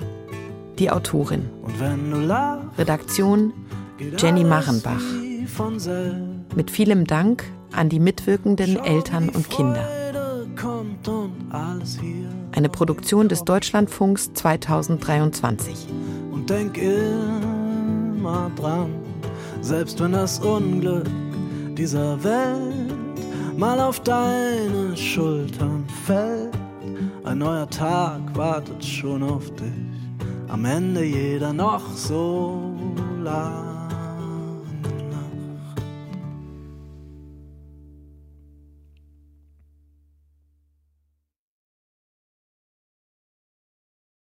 [0.78, 1.50] die Autorin.
[2.78, 3.54] Redaktion
[4.18, 5.06] Jenny selbst.
[6.58, 10.05] Mit vielem Dank an die mitwirkenden Eltern und Kinder.
[12.52, 15.88] Eine Produktion des Deutschlandfunks 2023.
[16.32, 18.94] Und denk immer dran,
[19.62, 21.08] selbst wenn das Unglück
[21.78, 26.58] dieser Welt mal auf deine Schultern fällt,
[27.24, 29.72] ein neuer Tag wartet schon auf dich,
[30.48, 32.76] am Ende jeder noch so
[33.24, 33.75] lang.